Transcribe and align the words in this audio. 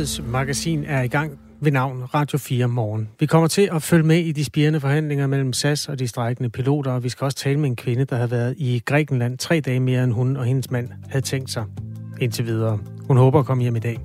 nyhedsmagasin 0.00 0.84
er 0.84 1.02
i 1.02 1.06
gang 1.08 1.38
ved 1.60 1.72
navn 1.72 2.04
Radio 2.14 2.38
4 2.38 2.68
Morgen. 2.68 3.08
Vi 3.18 3.26
kommer 3.26 3.48
til 3.48 3.68
at 3.72 3.82
følge 3.82 4.06
med 4.06 4.16
i 4.16 4.32
de 4.32 4.44
spirende 4.44 4.80
forhandlinger 4.80 5.26
mellem 5.26 5.52
SAS 5.52 5.88
og 5.88 5.98
de 5.98 6.08
strækkende 6.08 6.50
piloter, 6.50 6.92
og 6.92 7.04
vi 7.04 7.08
skal 7.08 7.24
også 7.24 7.36
tale 7.36 7.60
med 7.60 7.70
en 7.70 7.76
kvinde, 7.76 8.04
der 8.04 8.16
har 8.16 8.26
været 8.26 8.54
i 8.58 8.82
Grækenland 8.86 9.38
tre 9.38 9.60
dage 9.60 9.80
mere 9.80 10.04
end 10.04 10.12
hun 10.12 10.36
og 10.36 10.44
hendes 10.44 10.70
mand 10.70 10.88
havde 11.08 11.24
tænkt 11.24 11.50
sig 11.50 11.64
indtil 12.20 12.46
videre. 12.46 12.78
Hun 13.06 13.16
håber 13.16 13.38
at 13.38 13.46
komme 13.46 13.62
hjem 13.62 13.76
i 13.76 13.78
dag. 13.78 13.98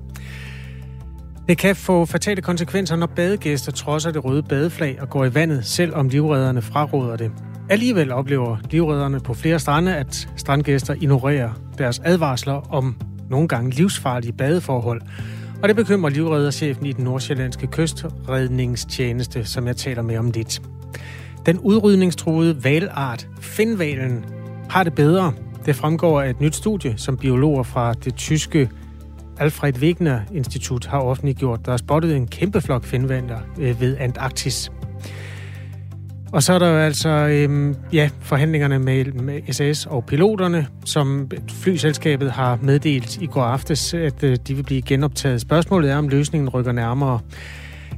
Det 1.48 1.58
kan 1.58 1.76
få 1.76 2.04
fatale 2.04 2.42
konsekvenser, 2.42 2.96
når 2.96 3.06
badegæster 3.06 3.72
trodser 3.72 4.10
det 4.10 4.24
røde 4.24 4.42
badeflag 4.42 4.98
og 5.00 5.10
går 5.10 5.24
i 5.24 5.34
vandet, 5.34 5.64
selvom 5.64 6.08
livredderne 6.08 6.62
fraråder 6.62 7.16
det. 7.16 7.30
Alligevel 7.70 8.12
oplever 8.12 8.56
livredderne 8.70 9.20
på 9.20 9.34
flere 9.34 9.58
strande, 9.58 9.96
at 9.96 10.28
strandgæster 10.36 10.94
ignorerer 11.00 11.50
deres 11.78 12.00
advarsler 12.04 12.74
om 12.74 12.96
nogle 13.30 13.48
gange 13.48 13.70
livsfarlige 13.70 14.32
badeforhold. 14.32 15.02
Og 15.66 15.68
det 15.68 15.76
bekymrer 15.76 16.10
livredderchefen 16.10 16.86
i 16.86 16.92
den 16.92 17.04
nordsjællandske 17.04 17.66
kystredningstjeneste, 17.66 19.44
som 19.44 19.66
jeg 19.66 19.76
taler 19.76 20.02
med 20.02 20.18
om 20.18 20.30
lidt. 20.30 20.62
Den 21.46 21.58
udrydningstruede 21.58 22.64
valart, 22.64 23.28
finvalen, 23.40 24.24
har 24.68 24.84
det 24.84 24.94
bedre. 24.94 25.32
Det 25.66 25.76
fremgår 25.76 26.20
af 26.20 26.30
et 26.30 26.40
nyt 26.40 26.54
studie, 26.54 26.94
som 26.96 27.16
biologer 27.16 27.62
fra 27.62 27.92
det 27.92 28.14
tyske 28.14 28.70
Alfred 29.38 29.78
Wegener 29.78 30.20
Institut 30.34 30.86
har 30.86 31.00
offentliggjort. 31.00 31.64
Der 31.64 31.70
har 31.70 31.78
spottet 31.78 32.16
en 32.16 32.26
kæmpe 32.26 32.60
flok 32.60 32.84
finvaler 32.84 33.38
øh, 33.58 33.80
ved 33.80 33.96
Antarktis. 33.96 34.70
Og 36.36 36.42
så 36.42 36.52
er 36.52 36.58
der 36.58 36.68
jo 36.68 36.76
altså 36.76 37.08
øhm, 37.08 37.76
ja, 37.92 38.10
forhandlingerne 38.20 38.78
med, 38.78 39.04
med 39.04 39.52
SAS 39.52 39.86
og 39.86 40.04
piloterne, 40.04 40.66
som 40.84 41.30
flyselskabet 41.50 42.30
har 42.30 42.58
meddelt 42.62 43.16
i 43.22 43.26
går 43.26 43.42
aftes, 43.42 43.94
at 43.94 44.24
øh, 44.24 44.36
de 44.48 44.54
vil 44.54 44.62
blive 44.62 44.82
genoptaget. 44.82 45.40
Spørgsmålet 45.40 45.90
er, 45.90 45.96
om 45.96 46.08
løsningen 46.08 46.48
rykker 46.48 46.72
nærmere. 46.72 47.20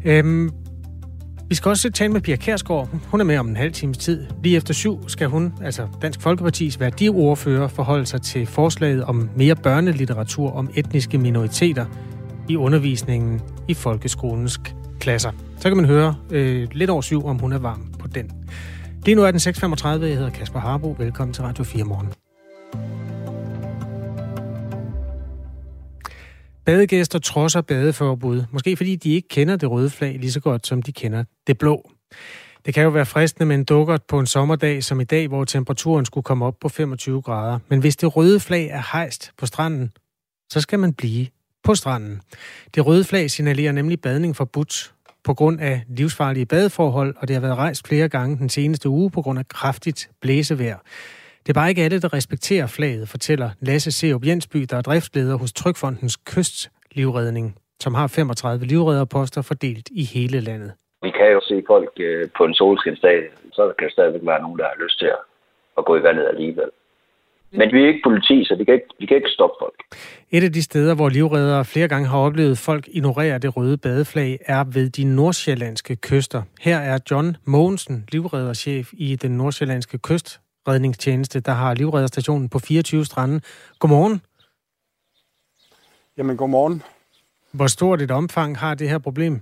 Øhm, 0.05 0.51
vi 1.49 1.55
skal 1.55 1.69
også 1.69 1.91
tale 1.91 2.13
med 2.13 2.21
Pia 2.21 2.37
Kærsgaard. 2.37 2.89
Hun 3.11 3.21
er 3.21 3.25
med 3.25 3.39
om 3.39 3.49
en 3.49 3.57
halv 3.57 3.73
times 3.73 3.99
tid. 3.99 4.27
Lige 4.43 4.57
efter 4.57 4.75
syv 4.75 5.09
skal 5.09 5.29
hun, 5.29 5.53
altså 5.65 5.87
Dansk 6.03 6.21
Folkepartis 6.21 6.81
værdiordfører, 6.81 7.69
forholde 7.69 8.07
sig 8.07 8.23
til 8.23 8.47
forslaget 8.47 9.05
om 9.05 9.31
mere 9.37 9.57
børnelitteratur 9.57 10.53
om 10.53 10.71
etniske 10.75 11.19
minoriteter 11.19 11.87
i 12.49 12.57
undervisningen 12.57 13.41
i 13.69 13.75
folkeskolens 13.75 14.61
klasser. 15.01 15.31
Så 15.59 15.69
kan 15.69 15.77
man 15.77 15.87
høre 15.87 16.15
øh, 16.31 16.69
lidt 16.73 16.91
over 16.91 17.01
syv, 17.01 17.27
om 17.27 17.39
hun 17.39 17.53
er 17.53 17.59
varm 17.59 17.98
på 18.09 18.15
den. 18.15 18.33
Lige 19.05 19.15
nu 19.15 19.23
er 19.23 19.31
den 19.31 19.41
6.35. 19.41 19.89
Jeg 19.89 19.99
hedder 20.01 20.31
Kasper 20.31 20.61
Harbo. 20.61 20.97
Velkommen 20.99 21.35
til 21.35 21.43
Radio 21.45 21.65
4 21.65 21.85
morgen. 21.85 22.09
Badegæster 26.65 27.19
trodser 27.19 27.61
badeforbud, 27.61 28.45
måske 28.53 28.77
fordi 28.77 28.97
de 28.97 29.15
ikke 29.15 29.29
kender 29.29 29.57
det 29.57 29.71
røde 29.71 29.91
flag 29.91 30.19
lige 30.19 30.33
så 30.33 30.41
godt, 30.41 30.67
som 30.67 30.83
de 30.83 30.93
kender 30.93 31.25
det 31.47 31.59
blå. 31.59 31.91
Det 32.67 32.75
kan 32.75 32.83
jo 32.83 32.89
være 32.89 33.07
fristende 33.07 33.47
med 33.47 33.57
en 33.57 33.65
dukkert 33.65 34.03
på 34.09 34.19
en 34.19 34.27
sommerdag 34.27 34.85
som 34.85 35.01
i 35.01 35.05
dag, 35.05 35.29
hvor 35.29 35.45
temperaturen 35.45 36.05
skulle 36.05 36.25
komme 36.25 36.45
op 36.45 36.55
på 36.61 36.69
25 36.69 37.23
grader. 37.23 37.59
Men 37.69 37.81
hvis 37.81 37.97
det 37.97 38.17
røde 38.17 38.41
flag 38.41 38.67
er 38.67 38.83
hejst 38.93 39.33
på 39.39 39.47
stranden, 39.47 39.93
så 40.53 40.61
skal 40.61 40.79
man 40.79 40.93
blive 40.93 41.27
på 41.65 41.75
stranden. 41.75 42.21
Det 42.75 42.87
røde 42.87 43.05
flag 43.05 43.31
signalerer 43.31 43.73
nemlig 43.73 44.01
badning 44.01 44.37
forbudt 44.37 44.93
på 45.31 45.35
grund 45.41 45.61
af 45.61 45.77
livsfarlige 45.99 46.47
badeforhold, 46.47 47.13
og 47.21 47.25
det 47.29 47.35
har 47.37 47.43
været 47.47 47.59
rejst 47.65 47.89
flere 47.89 48.09
gange 48.09 48.33
den 48.45 48.49
seneste 48.49 48.89
uge 48.89 49.11
på 49.17 49.21
grund 49.25 49.39
af 49.39 49.47
kraftigt 49.61 50.01
blæsevejr. 50.23 50.79
Det 51.43 51.51
er 51.53 51.59
bare 51.61 51.69
ikke 51.73 51.83
alle, 51.83 52.01
der 52.05 52.13
respekterer 52.19 52.67
flaget, 52.77 53.09
fortæller 53.09 53.49
Lasse 53.69 53.91
Seup 53.99 54.23
Jensby, 54.29 54.61
der 54.71 54.77
er 54.77 54.85
driftsleder 54.89 55.37
hos 55.43 55.53
Trykfondens 55.53 56.17
Kystlivredning, 56.17 57.47
som 57.81 57.95
har 57.95 58.07
35 58.07 58.67
livredderposter 58.67 59.43
fordelt 59.43 59.89
i 60.01 60.05
hele 60.15 60.41
landet. 60.49 60.73
Vi 61.03 61.11
kan 61.19 61.29
jo 61.37 61.41
se 61.51 61.57
folk 61.67 61.93
øh, 62.01 62.29
på 62.37 62.43
en 62.45 62.55
solskinsdag, 62.55 63.19
så 63.53 63.63
der 63.79 63.91
stadigvæk 63.91 64.21
være 64.25 64.43
nogen, 64.43 64.59
der 64.59 64.65
har 64.65 64.83
lyst 64.85 64.99
til 64.99 65.11
at 65.79 65.85
gå 65.85 65.97
i 65.97 66.03
vandet 66.03 66.27
alligevel. 66.33 66.71
Men 67.51 67.73
vi 67.73 67.83
er 67.83 67.87
ikke 67.87 68.01
politi, 68.05 68.45
så 68.45 68.55
vi 68.59 68.65
kan 68.65 68.75
ikke, 68.75 68.87
vi 69.01 69.07
kan 69.07 69.17
ikke 69.17 69.29
stoppe 69.31 69.57
folk. 69.61 69.75
Et 70.31 70.45
af 70.45 70.53
de 70.53 70.63
steder, 70.63 70.95
hvor 70.95 71.09
livreddere 71.09 71.65
flere 71.65 71.89
gange 71.89 72.09
har 72.09 72.19
oplevet 72.19 72.59
folk 72.59 72.89
ignorere 72.89 73.39
det 73.39 73.57
røde 73.57 73.77
badeflag, 73.77 74.39
er 74.47 74.65
ved 74.65 74.91
de 74.91 75.05
nordsjællandske 75.05 75.97
kyster. 75.97 76.43
Her 76.61 76.79
er 76.79 76.99
John 77.11 77.37
Mogensen, 77.45 78.05
livredderchef 78.13 78.89
i 78.93 79.17
den 79.17 79.31
nordsjællandske 79.31 79.99
kystredningstjeneste, 79.99 81.41
der 81.41 81.53
har 81.53 81.75
livredderstationen 81.75 82.49
på 82.49 82.59
24 82.59 83.05
strande. 83.05 83.41
Godmorgen. 83.79 84.21
Jamen, 86.17 86.37
godmorgen. 86.37 86.83
Hvor 87.53 87.67
stort 87.67 88.03
et 88.03 88.11
omfang 88.11 88.59
har 88.59 88.75
det 88.75 88.89
her 88.89 88.99
problem? 88.99 89.41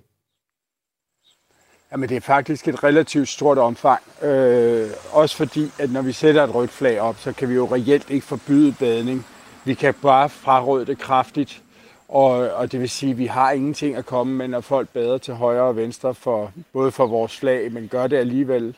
Jamen, 1.93 2.09
det 2.09 2.17
er 2.17 2.21
faktisk 2.21 2.69
et 2.69 2.85
relativt 2.85 3.29
stort 3.29 3.59
omfang. 3.59 4.03
Øh, 4.23 4.91
også 5.13 5.37
fordi, 5.37 5.71
at 5.79 5.91
når 5.91 6.03
vi 6.03 6.13
sætter 6.13 6.45
et 6.45 6.55
rødt 6.55 6.71
flag 6.71 7.01
op, 7.01 7.19
så 7.19 7.33
kan 7.33 7.49
vi 7.49 7.55
jo 7.55 7.75
reelt 7.75 8.11
ikke 8.11 8.27
forbyde 8.27 8.73
badning. 8.73 9.27
Vi 9.65 9.75
kan 9.75 9.95
bare 9.95 10.29
fraråde 10.29 10.87
det 10.87 10.99
kraftigt. 10.99 11.63
Og, 12.09 12.31
og 12.31 12.73
det 12.73 12.81
vil 12.81 12.91
sige, 12.91 13.11
at 13.11 13.19
vi 13.19 13.27
har 13.27 13.51
ingenting 13.51 13.97
at 13.97 14.07
komme 14.07 14.35
med, 14.35 14.49
når 14.49 14.61
folk 14.61 14.89
bader 14.89 15.19
til 15.19 15.35
højre 15.35 15.63
og 15.63 15.77
venstre, 15.77 16.15
for, 16.15 16.53
både 16.73 16.93
for 16.93 17.07
vores 17.07 17.37
flag, 17.37 17.73
men 17.73 17.89
gør 17.89 18.07
det 18.07 18.17
alligevel. 18.17 18.77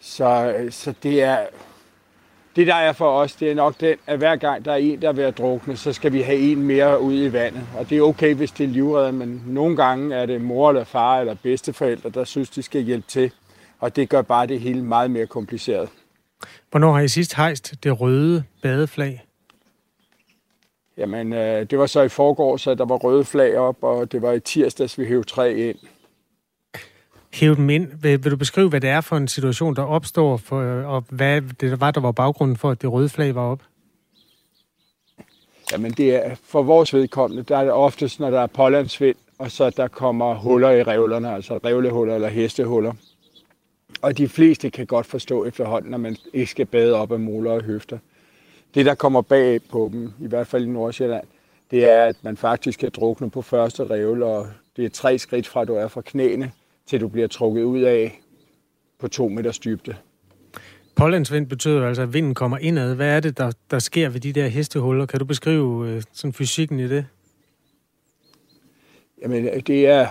Så, 0.00 0.54
så 0.70 0.94
det 1.02 1.22
er, 1.22 1.38
det 2.58 2.66
der 2.66 2.74
er 2.74 2.92
for 2.92 3.10
os, 3.10 3.32
det 3.32 3.50
er 3.50 3.54
nok 3.54 3.80
den, 3.80 3.96
at 4.06 4.18
hver 4.18 4.36
gang 4.36 4.64
der 4.64 4.72
er 4.72 4.76
en, 4.76 5.02
der 5.02 5.08
er 5.08 5.12
ved 5.12 5.24
at 5.24 5.38
drukne, 5.38 5.76
så 5.76 5.92
skal 5.92 6.12
vi 6.12 6.22
have 6.22 6.38
en 6.38 6.62
mere 6.62 7.00
ud 7.00 7.14
i 7.14 7.32
vandet. 7.32 7.62
Og 7.78 7.90
det 7.90 7.98
er 7.98 8.02
okay, 8.02 8.34
hvis 8.34 8.50
det 8.50 8.64
er 8.64 8.68
livredder, 8.68 9.10
men 9.10 9.42
nogle 9.46 9.76
gange 9.76 10.16
er 10.16 10.26
det 10.26 10.40
mor 10.40 10.68
eller 10.68 10.84
far 10.84 11.20
eller 11.20 11.34
bedsteforældre, 11.42 12.10
der 12.10 12.24
synes, 12.24 12.50
de 12.50 12.62
skal 12.62 12.80
hjælpe 12.82 13.06
til. 13.08 13.32
Og 13.78 13.96
det 13.96 14.08
gør 14.08 14.22
bare 14.22 14.46
det 14.46 14.60
hele 14.60 14.82
meget 14.82 15.10
mere 15.10 15.26
kompliceret. 15.26 15.88
Hvornår 16.70 16.92
har 16.92 17.00
I 17.00 17.08
sidst 17.08 17.34
hejst 17.34 17.74
det 17.82 18.00
røde 18.00 18.44
badeflag? 18.62 19.24
Jamen, 20.96 21.32
øh, 21.32 21.70
det 21.70 21.78
var 21.78 21.86
så 21.86 22.02
i 22.02 22.08
forgår, 22.08 22.56
så 22.56 22.74
der 22.74 22.84
var 22.84 22.96
røde 22.96 23.24
flag 23.24 23.58
op, 23.58 23.76
og 23.82 24.12
det 24.12 24.22
var 24.22 24.32
i 24.32 24.40
tirsdags, 24.40 24.98
vi 24.98 25.04
hævde 25.04 25.28
træ 25.28 25.68
ind 25.68 25.78
hæve 27.32 27.56
dem 27.56 27.70
ind. 27.70 27.88
Vil, 28.02 28.24
vil 28.24 28.32
du 28.32 28.36
beskrive, 28.36 28.68
hvad 28.68 28.80
det 28.80 28.90
er 28.90 29.00
for 29.00 29.16
en 29.16 29.28
situation, 29.28 29.76
der 29.76 29.82
opstår, 29.82 30.36
for, 30.36 30.60
øh, 30.60 30.88
og 30.88 31.04
hvad 31.10 31.42
det 31.60 31.80
var, 31.80 31.90
der 31.90 32.00
var 32.00 32.12
baggrunden 32.12 32.56
for, 32.56 32.70
at 32.70 32.82
det 32.82 32.92
røde 32.92 33.08
flag 33.08 33.34
var 33.34 33.42
op? 33.42 33.62
Jamen, 35.72 35.92
det 35.92 36.26
er, 36.26 36.34
for 36.44 36.62
vores 36.62 36.94
vedkommende, 36.94 37.42
der 37.42 37.56
er 37.56 37.64
det 37.64 37.72
oftest, 37.72 38.20
når 38.20 38.30
der 38.30 38.40
er 38.40 38.46
pålandsvind, 38.46 39.16
og 39.38 39.50
så 39.50 39.70
der 39.70 39.88
kommer 39.88 40.34
huller 40.34 40.70
i 40.70 40.82
revlerne, 40.82 41.34
altså 41.34 41.58
revlehuller 41.64 42.14
eller 42.14 42.28
hestehuller. 42.28 42.92
Og 44.02 44.18
de 44.18 44.28
fleste 44.28 44.70
kan 44.70 44.86
godt 44.86 45.06
forstå 45.06 45.44
efterhånden, 45.44 45.94
at 45.94 46.00
man 46.00 46.16
ikke 46.32 46.50
skal 46.50 46.66
bade 46.66 46.94
op 46.94 47.12
af 47.12 47.20
moler 47.20 47.50
og 47.50 47.62
høfter. 47.62 47.98
Det, 48.74 48.86
der 48.86 48.94
kommer 48.94 49.22
bag 49.22 49.60
på 49.62 49.88
dem, 49.92 50.12
i 50.20 50.26
hvert 50.26 50.46
fald 50.46 50.64
i 50.64 50.68
Nordsjælland, 50.68 51.24
det 51.70 51.90
er, 51.90 52.04
at 52.04 52.16
man 52.22 52.36
faktisk 52.36 52.78
kan 52.78 52.90
drukne 52.96 53.30
på 53.30 53.42
første 53.42 53.84
revle, 53.90 54.24
og 54.26 54.46
det 54.76 54.84
er 54.84 54.88
tre 54.88 55.18
skridt 55.18 55.46
fra, 55.46 55.62
at 55.62 55.68
du 55.68 55.74
er 55.74 55.88
fra 55.88 56.00
knæene, 56.00 56.52
til 56.88 57.00
du 57.00 57.08
bliver 57.08 57.28
trukket 57.28 57.62
ud 57.62 57.80
af 57.80 58.20
på 58.98 59.08
to 59.08 59.28
meters 59.28 59.58
dybde. 59.58 59.96
Pålandsvind 60.96 61.46
betyder 61.46 61.86
altså, 61.86 62.02
at 62.02 62.14
vinden 62.14 62.34
kommer 62.34 62.58
indad. 62.58 62.94
Hvad 62.94 63.16
er 63.16 63.20
det, 63.20 63.38
der, 63.38 63.52
der 63.70 63.78
sker 63.78 64.08
ved 64.08 64.20
de 64.20 64.32
der 64.32 64.46
hestehuller? 64.46 65.06
Kan 65.06 65.18
du 65.18 65.24
beskrive 65.24 65.88
øh, 65.88 66.02
sådan 66.12 66.32
fysikken 66.32 66.80
i 66.80 66.88
det? 66.88 67.06
Jamen, 69.22 69.60
det 69.60 69.86
er 69.86 70.06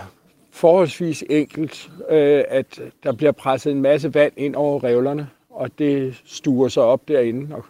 forholdsvis 0.50 1.24
enkelt, 1.30 1.90
øh, 2.10 2.44
at 2.48 2.80
der 3.02 3.12
bliver 3.12 3.32
presset 3.32 3.72
en 3.72 3.82
masse 3.82 4.14
vand 4.14 4.32
ind 4.36 4.54
over 4.54 4.84
revlerne, 4.84 5.28
og 5.50 5.78
det 5.78 6.22
stuer 6.24 6.68
sig 6.68 6.82
op 6.82 7.08
derinde, 7.08 7.54
og 7.54 7.64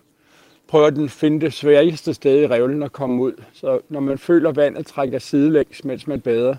prøver 0.68 0.90
den 0.90 1.04
at 1.04 1.10
finde 1.10 1.40
det 1.40 1.52
sværeste 1.52 2.14
sted 2.14 2.42
i 2.42 2.46
revlen 2.46 2.82
at 2.82 2.92
komme 2.92 3.22
ud. 3.22 3.32
Så 3.52 3.80
når 3.88 4.00
man 4.00 4.18
føler, 4.18 4.52
vandet 4.52 4.86
trækker 4.86 5.18
sidelægs, 5.18 5.84
mens 5.84 6.06
man 6.06 6.20
bader, 6.20 6.56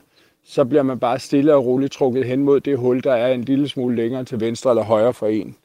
så 0.49 0.65
bliver 0.65 0.83
man 0.83 0.99
bare 0.99 1.19
stille 1.19 1.55
og 1.55 1.65
roligt 1.65 1.93
trukket 1.93 2.25
hen 2.25 2.43
mod 2.43 2.59
det 2.59 2.77
hul, 2.77 3.03
der 3.03 3.13
er 3.13 3.33
en 3.33 3.43
lille 3.43 3.69
smule 3.69 3.95
længere 3.95 4.23
til 4.23 4.39
venstre 4.39 4.69
eller 4.69 4.83
højre 4.83 5.13
for 5.13 5.27
en. 5.27 5.55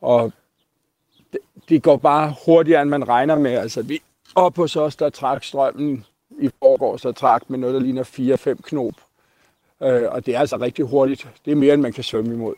Og 0.00 0.32
det, 1.32 1.40
det 1.68 1.82
går 1.82 1.96
bare 1.96 2.34
hurtigere, 2.46 2.82
end 2.82 2.90
man 2.90 3.08
regner 3.08 3.38
med. 3.38 3.50
Altså, 3.50 3.82
vi 3.82 4.00
op 4.34 4.56
hos 4.56 4.76
os, 4.76 4.96
der 4.96 5.10
trak 5.10 5.44
strømmen 5.44 6.04
i 6.40 6.50
forgårs, 6.58 7.00
så 7.00 7.12
trak 7.12 7.50
med 7.50 7.58
noget, 7.58 7.74
der 7.74 7.80
ligner 7.80 8.56
4-5 8.58 8.62
knop. 8.62 8.94
Øh, 9.82 10.02
og 10.10 10.26
det 10.26 10.34
er 10.34 10.38
altså 10.38 10.56
rigtig 10.56 10.84
hurtigt. 10.84 11.28
Det 11.44 11.50
er 11.50 11.56
mere, 11.56 11.74
end 11.74 11.82
man 11.82 11.92
kan 11.92 12.04
svømme 12.04 12.34
imod. 12.34 12.54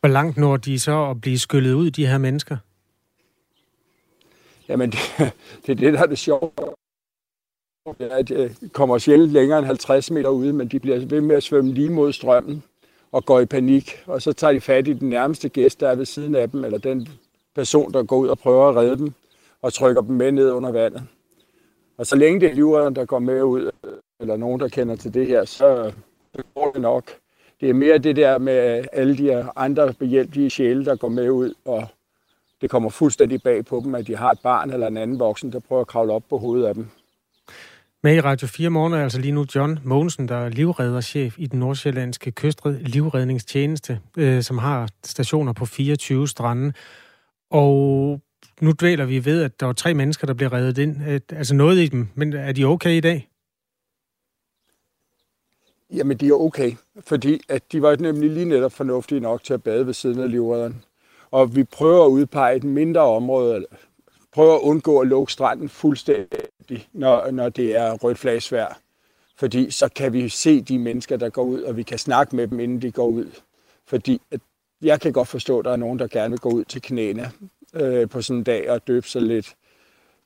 Hvor 0.00 0.08
langt 0.08 0.36
når 0.36 0.56
de 0.56 0.78
så 0.78 1.10
at 1.10 1.20
blive 1.20 1.38
skyllet 1.38 1.72
ud, 1.72 1.90
de 1.90 2.06
her 2.06 2.18
mennesker? 2.18 2.56
Jamen, 4.68 4.90
det, 4.92 5.32
det 5.66 5.72
er 5.72 5.74
det, 5.74 5.92
der 5.92 6.02
er 6.02 6.06
det 6.06 6.18
sjove. 6.18 6.50
Ja, 8.00 8.22
de 8.22 8.34
øh, 8.34 8.50
kommer 8.72 8.98
sjældent 8.98 9.32
længere 9.32 9.58
end 9.58 9.66
50 9.66 10.10
meter 10.10 10.28
ude, 10.28 10.52
men 10.52 10.68
de 10.68 10.80
bliver 10.80 11.06
ved 11.06 11.20
med 11.20 11.36
at 11.36 11.42
svømme 11.42 11.72
lige 11.72 11.90
mod 11.90 12.12
strømmen 12.12 12.62
og 13.12 13.24
går 13.24 13.40
i 13.40 13.46
panik. 13.46 14.02
Og 14.06 14.22
så 14.22 14.32
tager 14.32 14.52
de 14.52 14.60
fat 14.60 14.88
i 14.88 14.92
den 14.92 15.08
nærmeste 15.08 15.48
gæst, 15.48 15.80
der 15.80 15.88
er 15.88 15.94
ved 15.94 16.04
siden 16.04 16.34
af 16.34 16.50
dem, 16.50 16.64
eller 16.64 16.78
den 16.78 17.08
person, 17.54 17.92
der 17.92 18.02
går 18.02 18.16
ud 18.16 18.28
og 18.28 18.38
prøver 18.38 18.68
at 18.68 18.76
redde 18.76 18.96
dem, 18.96 19.12
og 19.62 19.72
trykker 19.72 20.02
dem 20.02 20.16
med 20.16 20.32
ned 20.32 20.50
under 20.50 20.72
vandet. 20.72 21.02
Og 21.98 22.06
så 22.06 22.16
længe 22.16 22.40
det 22.40 22.50
er 22.50 22.54
livredderen, 22.54 22.96
der 22.96 23.04
går 23.04 23.18
med 23.18 23.42
ud, 23.42 23.70
eller 24.20 24.36
nogen, 24.36 24.60
der 24.60 24.68
kender 24.68 24.96
til 24.96 25.14
det 25.14 25.26
her, 25.26 25.44
så 25.44 25.92
øh, 26.38 26.44
går 26.54 26.70
det 26.72 26.80
nok. 26.80 27.04
Det 27.60 27.70
er 27.70 27.74
mere 27.74 27.98
det 27.98 28.16
der 28.16 28.38
med 28.38 28.78
øh, 28.78 28.84
alle 28.92 29.18
de 29.18 29.44
andre 29.56 29.92
behjælpelige 29.92 30.50
sjæle, 30.50 30.84
der 30.84 30.96
går 30.96 31.08
med 31.08 31.30
ud, 31.30 31.54
og 31.64 31.86
det 32.60 32.70
kommer 32.70 32.90
fuldstændig 32.90 33.42
bag 33.42 33.64
på 33.64 33.80
dem, 33.84 33.94
at 33.94 34.06
de 34.06 34.16
har 34.16 34.30
et 34.30 34.40
barn 34.42 34.70
eller 34.70 34.86
en 34.86 34.96
anden 34.96 35.18
voksen, 35.18 35.52
der 35.52 35.58
prøver 35.58 35.80
at 35.80 35.86
kravle 35.86 36.12
op 36.12 36.22
på 36.30 36.38
hovedet 36.38 36.66
af 36.66 36.74
dem. 36.74 36.86
Med 38.06 38.16
i 38.16 38.20
Radio 38.20 38.46
4 38.46 38.70
morgen 38.70 38.92
er 38.92 39.02
altså 39.02 39.20
lige 39.20 39.32
nu 39.32 39.46
John 39.54 39.78
Mogensen, 39.84 40.28
der 40.28 40.36
er 40.36 40.48
livredderchef 40.48 41.38
i 41.38 41.46
den 41.46 41.58
nordsjællandske 41.58 42.32
kystred 42.32 42.78
livredningstjeneste, 42.78 44.00
øh, 44.16 44.42
som 44.42 44.58
har 44.58 44.88
stationer 45.04 45.52
på 45.52 45.66
24 45.66 46.28
strande. 46.28 46.72
Og 47.50 48.20
nu 48.60 48.72
dvæler 48.80 49.04
vi 49.04 49.24
ved, 49.24 49.42
at 49.42 49.60
der 49.60 49.66
var 49.66 49.72
tre 49.72 49.94
mennesker, 49.94 50.26
der 50.26 50.34
blev 50.34 50.48
reddet 50.48 50.78
ind. 50.78 50.96
Øh, 51.08 51.20
altså 51.32 51.54
noget 51.54 51.78
i 51.78 51.86
dem, 51.86 52.08
men 52.14 52.32
er 52.32 52.52
de 52.52 52.64
okay 52.64 52.90
i 52.90 53.00
dag? 53.00 53.28
Jamen, 55.90 56.16
de 56.16 56.28
er 56.28 56.32
okay, 56.32 56.72
fordi 57.06 57.40
at 57.48 57.72
de 57.72 57.82
var 57.82 57.96
nemlig 57.96 58.30
lige 58.30 58.48
netop 58.48 58.72
fornuftige 58.72 59.20
nok 59.20 59.44
til 59.44 59.54
at 59.54 59.62
bade 59.62 59.86
ved 59.86 59.94
siden 59.94 60.20
af 60.20 60.30
livredderen. 60.30 60.84
Og 61.30 61.56
vi 61.56 61.64
prøver 61.64 62.04
at 62.04 62.10
udpege 62.10 62.56
et 62.56 62.64
mindre 62.64 63.00
område, 63.00 63.66
prøver 64.36 64.54
at 64.54 64.60
undgå 64.60 64.98
at 64.98 65.06
lukke 65.06 65.32
stranden 65.32 65.68
fuldstændig, 65.68 66.88
når, 66.92 67.30
når 67.30 67.48
det 67.48 67.76
er 67.76 67.92
rødt 67.92 68.18
flagsvær. 68.18 68.78
Fordi 69.36 69.70
så 69.70 69.88
kan 69.88 70.12
vi 70.12 70.28
se 70.28 70.60
de 70.60 70.78
mennesker, 70.78 71.16
der 71.16 71.28
går 71.28 71.42
ud, 71.42 71.62
og 71.62 71.76
vi 71.76 71.82
kan 71.82 71.98
snakke 71.98 72.36
med 72.36 72.48
dem, 72.48 72.60
inden 72.60 72.82
de 72.82 72.90
går 72.90 73.06
ud. 73.06 73.30
Fordi 73.86 74.20
at 74.30 74.40
jeg 74.82 75.00
kan 75.00 75.12
godt 75.12 75.28
forstå, 75.28 75.58
at 75.58 75.64
der 75.64 75.72
er 75.72 75.76
nogen, 75.76 75.98
der 75.98 76.06
gerne 76.06 76.30
vil 76.30 76.38
gå 76.38 76.48
ud 76.48 76.64
til 76.64 76.82
knæene 76.82 77.30
øh, 77.74 78.08
på 78.08 78.22
sådan 78.22 78.38
en 78.38 78.44
dag 78.44 78.70
og 78.70 78.86
døbe 78.86 79.08
sig 79.08 79.22
lidt. 79.22 79.54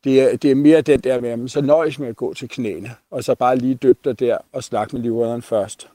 Det 0.05 0.21
er, 0.21 0.37
det 0.37 0.51
er 0.51 0.55
mere 0.55 0.81
den 0.81 1.01
der 1.01 1.21
med, 1.21 1.31
at 1.31 1.51
så 1.51 1.61
nøjes 1.61 1.99
med 1.99 2.09
at 2.09 2.17
gå 2.17 2.35
til 2.35 2.49
knæene, 2.49 2.91
og 3.11 3.25
så 3.25 3.35
bare 3.35 3.57
lige 3.57 3.75
døbe 3.75 3.99
dig 4.05 4.21
der 4.21 4.39
og 4.53 4.65
snakke 4.65 4.97
med 4.97 5.03
livredderen 5.03 5.43
først. 5.43 5.89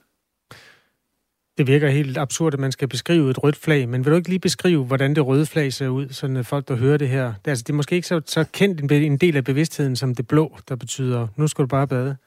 Det 1.57 1.67
virker 1.67 1.89
helt 1.89 2.17
absurd, 2.17 2.53
at 2.53 2.59
man 2.59 2.71
skal 2.71 2.87
beskrive 2.87 3.31
et 3.31 3.43
rødt 3.43 3.55
flag, 3.55 3.89
men 3.89 4.05
vil 4.05 4.11
du 4.11 4.17
ikke 4.17 4.29
lige 4.29 4.39
beskrive, 4.39 4.85
hvordan 4.85 5.15
det 5.15 5.25
røde 5.25 5.45
flag 5.45 5.73
ser 5.73 5.87
ud, 5.87 6.09
så 6.09 6.43
folk, 6.43 6.67
der 6.67 6.75
hører 6.75 6.97
det 6.97 7.09
her? 7.09 7.25
Det 7.25 7.47
er, 7.47 7.49
altså, 7.49 7.63
det 7.63 7.69
er 7.69 7.73
måske 7.75 7.95
ikke 7.95 8.07
så, 8.07 8.21
så 8.25 8.45
kendt 8.51 8.91
en 8.91 9.17
del 9.17 9.37
af 9.37 9.43
bevidstheden 9.43 9.95
som 9.95 10.15
det 10.15 10.27
blå, 10.27 10.57
der 10.69 10.75
betyder, 10.75 11.27
nu 11.35 11.47
skal 11.47 11.61
du 11.61 11.67
bare 11.67 11.87
bade. 11.87 12.17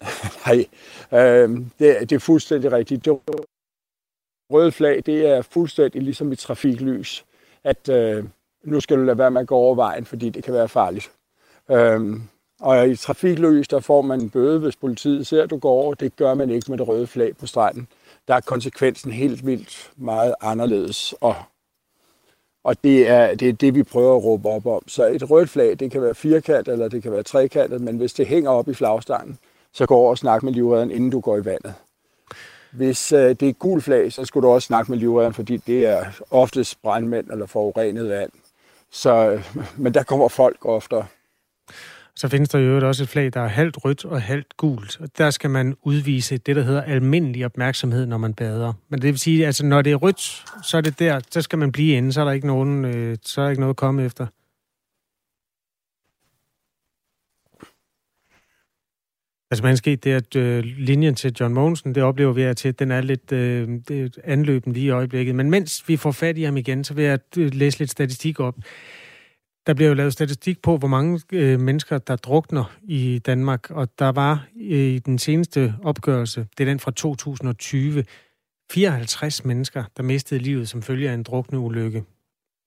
Nej, 0.46 0.66
øh, 1.12 1.48
det, 1.78 2.10
det 2.10 2.12
er 2.12 2.18
fuldstændig 2.18 2.72
rigtigt. 2.72 3.04
Det 3.04 3.20
røde 4.50 4.72
flag, 4.72 5.02
det 5.06 5.26
er 5.26 5.42
fuldstændig 5.42 6.02
ligesom 6.02 6.32
et 6.32 6.38
trafiklys, 6.38 7.24
at 7.64 7.88
øh, 7.88 8.24
nu 8.64 8.80
skal 8.80 8.96
du 8.96 9.02
lade 9.02 9.18
være 9.18 9.30
med 9.30 9.40
at 9.40 9.46
gå 9.46 9.54
over 9.54 9.74
vejen, 9.74 10.04
fordi 10.04 10.30
det 10.30 10.44
kan 10.44 10.54
være 10.54 10.68
farligt. 10.68 11.10
Øh, 11.70 12.20
og 12.60 12.88
i 12.88 12.96
trafikløs, 12.96 13.68
der 13.68 13.80
får 13.80 14.02
man 14.02 14.20
en 14.20 14.30
bøde, 14.30 14.58
hvis 14.58 14.76
politiet 14.76 15.26
ser, 15.26 15.42
at 15.42 15.50
du 15.50 15.58
går 15.58 15.70
over. 15.70 15.94
Det 15.94 16.16
gør 16.16 16.34
man 16.34 16.50
ikke 16.50 16.70
med 16.70 16.78
det 16.78 16.88
røde 16.88 17.06
flag 17.06 17.36
på 17.36 17.46
stranden. 17.46 17.88
Der 18.28 18.34
er 18.34 18.40
konsekvensen 18.40 19.12
helt 19.12 19.46
vildt 19.46 19.92
meget 19.96 20.34
anderledes. 20.40 21.14
Og, 21.20 21.34
og 22.64 22.84
det, 22.84 23.08
er, 23.08 23.34
det 23.34 23.48
er 23.48 23.52
det, 23.52 23.74
vi 23.74 23.82
prøver 23.82 24.16
at 24.16 24.24
råbe 24.24 24.48
op 24.48 24.66
om. 24.66 24.88
Så 24.88 25.06
et 25.06 25.30
rødt 25.30 25.50
flag, 25.50 25.76
det 25.80 25.90
kan 25.90 26.02
være 26.02 26.14
firkantet, 26.14 26.72
eller 26.72 26.88
det 26.88 27.02
kan 27.02 27.12
være 27.12 27.22
trekantet, 27.22 27.80
men 27.80 27.96
hvis 27.96 28.12
det 28.12 28.26
hænger 28.26 28.50
op 28.50 28.68
i 28.68 28.74
flagstangen, 28.74 29.38
så 29.72 29.86
gå 29.86 29.94
over 29.94 30.10
og 30.10 30.18
snak 30.18 30.42
med 30.42 30.52
livredderen, 30.52 30.90
inden 30.90 31.10
du 31.10 31.20
går 31.20 31.36
i 31.36 31.44
vandet. 31.44 31.74
Hvis 32.72 33.12
øh, 33.12 33.36
det 33.40 33.42
er 33.42 33.52
gul 33.52 33.80
flag, 33.80 34.12
så 34.12 34.24
skulle 34.24 34.48
du 34.48 34.52
også 34.52 34.66
snakke 34.66 34.92
med 34.92 34.98
livredderen, 34.98 35.34
fordi 35.34 35.56
det 35.56 35.86
er 35.86 36.04
oftest 36.30 36.82
brandmænd 36.82 37.30
eller 37.30 37.46
forurenet 37.46 38.08
vand. 38.08 38.30
Så, 38.90 39.40
men 39.76 39.94
der 39.94 40.02
kommer 40.02 40.28
folk 40.28 40.56
oftere. 40.64 41.06
Så 42.20 42.28
findes 42.28 42.48
der 42.48 42.58
jo 42.58 42.88
også 42.88 43.02
et 43.02 43.08
flag, 43.08 43.32
der 43.32 43.40
er 43.40 43.48
halvt 43.48 43.84
rødt 43.84 44.04
og 44.04 44.22
halvt 44.22 44.56
gult. 44.56 45.00
Og 45.00 45.08
der 45.18 45.30
skal 45.30 45.50
man 45.50 45.76
udvise 45.82 46.38
det, 46.38 46.56
der 46.56 46.62
hedder 46.62 46.82
almindelig 46.82 47.44
opmærksomhed, 47.44 48.06
når 48.06 48.18
man 48.18 48.34
bader. 48.34 48.72
Men 48.88 49.02
det 49.02 49.08
vil 49.08 49.18
sige, 49.18 49.42
at 49.42 49.46
altså, 49.46 49.66
når 49.66 49.82
det 49.82 49.92
er 49.92 49.96
rødt, 49.96 50.44
så 50.64 50.76
er 50.76 50.80
det 50.80 50.98
der, 50.98 51.20
så 51.30 51.42
skal 51.42 51.58
man 51.58 51.72
blive 51.72 51.96
inde, 51.96 52.12
så 52.12 52.20
er 52.20 52.24
der 52.24 52.32
ikke, 52.32 52.46
nogen, 52.46 52.84
øh, 52.84 53.16
så 53.22 53.40
er 53.40 53.44
der 53.44 53.50
ikke 53.50 53.60
noget 53.60 53.72
at 53.72 53.76
komme 53.76 54.04
efter. 54.04 54.26
Altså 59.50 59.64
man 59.64 59.76
sket 59.76 60.04
det, 60.04 60.12
at 60.12 60.36
øh, 60.36 60.64
linjen 60.64 61.14
til 61.14 61.36
John 61.40 61.54
Mogensen, 61.54 61.94
det 61.94 62.02
oplever 62.02 62.32
vi 62.32 62.42
at 62.42 62.56
til, 62.56 62.78
den 62.78 62.90
er 62.90 63.00
lidt 63.00 63.32
øh, 63.32 63.68
det 63.88 64.18
anløben 64.24 64.72
lige 64.72 64.86
i 64.86 64.90
øjeblikket. 64.90 65.34
Men 65.34 65.50
mens 65.50 65.88
vi 65.88 65.96
får 65.96 66.12
fat 66.12 66.38
i 66.38 66.42
ham 66.42 66.56
igen, 66.56 66.84
så 66.84 66.94
vil 66.94 67.04
jeg 67.04 67.18
øh, 67.38 67.54
læse 67.54 67.78
lidt 67.78 67.90
statistik 67.90 68.40
op. 68.40 68.54
Der 69.66 69.74
bliver 69.74 69.88
jo 69.88 69.94
lavet 69.94 70.12
statistik 70.12 70.62
på, 70.62 70.76
hvor 70.76 70.88
mange 70.88 71.20
øh, 71.32 71.60
mennesker, 71.60 71.98
der 71.98 72.16
drukner 72.16 72.76
i 72.82 73.20
Danmark, 73.26 73.70
og 73.70 73.88
der 73.98 74.08
var 74.08 74.46
øh, 74.56 74.78
i 74.78 74.98
den 74.98 75.18
seneste 75.18 75.74
opgørelse, 75.82 76.46
det 76.58 76.64
er 76.64 76.70
den 76.70 76.80
fra 76.80 76.90
2020, 76.90 78.04
54 78.72 79.44
mennesker, 79.44 79.84
der 79.96 80.02
mistede 80.02 80.40
livet 80.40 80.68
som 80.68 80.82
følge 80.82 81.10
af 81.10 81.14
en 81.14 81.22
drukneulykke. 81.22 82.04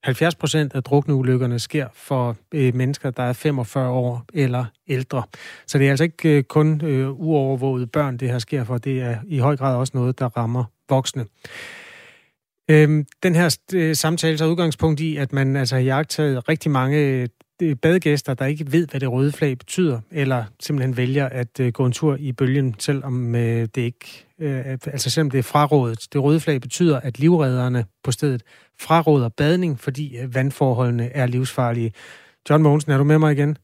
70 0.03 0.35
procent 0.35 0.75
af 0.75 0.83
drukneulykkerne 0.83 1.59
sker 1.59 1.87
for 1.93 2.37
øh, 2.51 2.75
mennesker, 2.75 3.11
der 3.11 3.23
er 3.23 3.33
45 3.33 3.89
år 3.89 4.25
eller 4.33 4.65
ældre. 4.87 5.23
Så 5.67 5.77
det 5.77 5.85
er 5.85 5.89
altså 5.89 6.03
ikke 6.03 6.37
øh, 6.37 6.43
kun 6.43 6.81
øh, 6.85 7.09
uovervågede 7.11 7.87
børn, 7.87 8.17
det 8.17 8.29
her 8.29 8.39
sker 8.39 8.63
for. 8.63 8.77
Det 8.77 9.01
er 9.01 9.17
i 9.27 9.37
høj 9.37 9.57
grad 9.57 9.75
også 9.75 9.91
noget, 9.95 10.19
der 10.19 10.25
rammer 10.37 10.63
voksne. 10.89 11.25
Øhm, 12.71 13.05
den 13.23 13.35
her 13.35 13.57
øh, 13.75 13.95
samtale 13.95 14.37
så 14.37 14.45
udgangspunkt 14.45 14.99
i, 14.99 15.17
at 15.17 15.33
man 15.33 15.55
altså 15.55 15.75
har 15.75 15.83
jagtet 15.83 16.49
rigtig 16.49 16.71
mange 16.71 16.97
øh, 17.61 17.75
badegæster, 17.81 18.33
der 18.33 18.45
ikke 18.45 18.65
ved, 18.71 18.87
hvad 18.87 18.99
det 18.99 19.11
røde 19.11 19.31
flag 19.31 19.57
betyder, 19.57 19.99
eller 20.11 20.43
simpelthen 20.59 20.97
vælger 20.97 21.29
at 21.29 21.59
øh, 21.59 21.71
gå 21.73 21.85
en 21.85 21.91
tur 21.91 22.15
i 22.19 22.31
bølgen, 22.31 22.75
selvom 22.79 23.35
øh, 23.35 23.61
det 23.75 23.77
ikke, 23.77 24.25
øh, 24.41 24.65
altså 24.65 25.09
selvom 25.09 25.29
det 25.31 25.37
er 25.37 25.51
frarådet. 25.53 26.07
Det 26.13 26.23
røde 26.23 26.39
flag 26.39 26.61
betyder, 26.61 26.99
at 26.99 27.19
livredderne 27.19 27.85
på 28.03 28.11
stedet 28.11 28.43
fraråder 28.81 29.29
badning, 29.37 29.79
fordi 29.79 30.17
øh, 30.17 30.35
vandforholdene 30.35 31.09
er 31.09 31.25
livsfarlige. 31.25 31.91
John 32.49 32.63
Mogensen, 32.63 32.91
er 32.91 32.97
du 32.97 33.03
med 33.03 33.19
mig 33.19 33.31
igen? 33.31 33.57